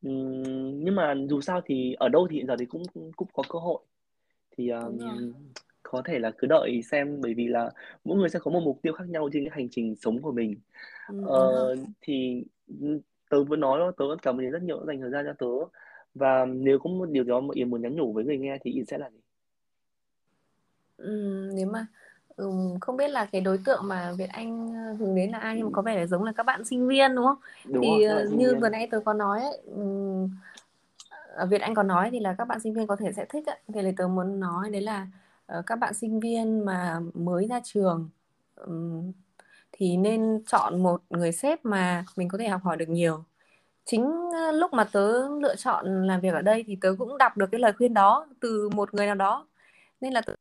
[0.07, 2.83] Uhm, nhưng mà dù sao thì ở đâu thì hiện giờ thì cũng
[3.15, 3.79] cũng có cơ hội.
[4.57, 5.33] Thì um,
[5.83, 7.71] có thể là cứ đợi xem bởi vì là
[8.03, 10.31] mỗi người sẽ có một mục tiêu khác nhau trên cái hành trình sống của
[10.31, 10.55] mình.
[11.07, 12.43] Ừ, ờ, thì
[13.29, 15.79] tớ vẫn nói tớ vẫn cảm ơn rất nhiều dành thời gian cho tớ.
[16.15, 18.71] Và nếu có một điều đó mà Yến muốn nhắn nhủ với người nghe thì
[18.71, 19.19] Yến sẽ là gì?
[20.97, 21.87] Ừ, nếu mà
[22.41, 25.55] ừ, không biết là cái đối tượng mà Việt Anh ờ, hướng đến là ai
[25.57, 27.37] nhưng mà có vẻ là giống là các bạn sinh viên đúng không?
[27.65, 28.59] Đúng thì rồi, như viên.
[28.59, 30.29] vừa nãy tôi có nói ấy, um,
[31.49, 33.59] Việt Anh có nói thì là các bạn sinh viên có thể sẽ thích ấy.
[33.73, 35.07] thì là tôi muốn nói đấy là
[35.65, 38.09] các bạn sinh viên mà mới ra trường
[39.71, 43.23] thì nên chọn một người sếp mà mình có thể học hỏi được nhiều
[43.85, 47.45] chính lúc mà tớ lựa chọn làm việc ở đây thì tớ cũng đọc được
[47.51, 49.47] cái lời khuyên đó từ một người nào đó
[50.01, 50.33] nên là tớ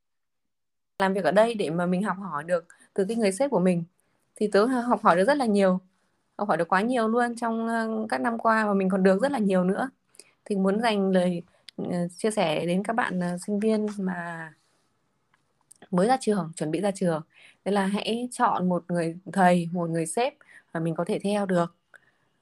[1.01, 3.61] làm việc ở đây để mà mình học hỏi được từ cái người sếp của
[3.61, 3.85] mình.
[4.37, 5.81] Thì tớ học hỏi được rất là nhiều,
[6.39, 9.23] học hỏi được quá nhiều luôn trong ờ, các năm qua và mình còn được
[9.23, 9.91] rất là nhiều nữa.
[10.45, 11.43] Thì muốn dành lời
[11.77, 14.53] ờ, chia sẻ đến các bạn ờ, sinh viên mà
[15.91, 17.23] mới ra trường, chuẩn bị ra trường
[17.65, 20.35] đấy là hãy chọn một người thầy, một người sếp
[20.75, 21.75] mà mình có thể theo được,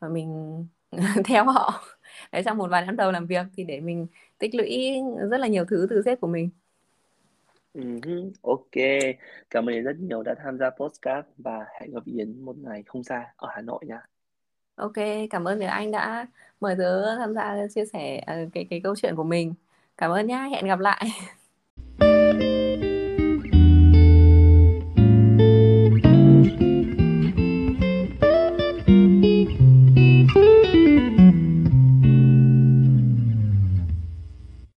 [0.00, 0.66] và mình
[1.24, 1.84] theo họ.
[2.32, 4.06] Đấy trong một vài năm đầu làm việc thì để mình
[4.38, 5.00] tích lũy
[5.30, 6.50] rất là nhiều thứ từ sếp của mình
[7.78, 8.70] uh ok.
[9.50, 13.04] Cảm ơn rất nhiều đã tham gia podcast và hẹn gặp Yến một ngày không
[13.04, 14.00] xa ở Hà Nội nha.
[14.74, 14.94] Ok
[15.30, 16.26] cảm ơn Việt Anh đã
[16.60, 19.54] mời tớ tham gia chia sẻ ờ, cái cái câu chuyện của mình.
[19.96, 21.08] Cảm ơn nhá hẹn gặp lại.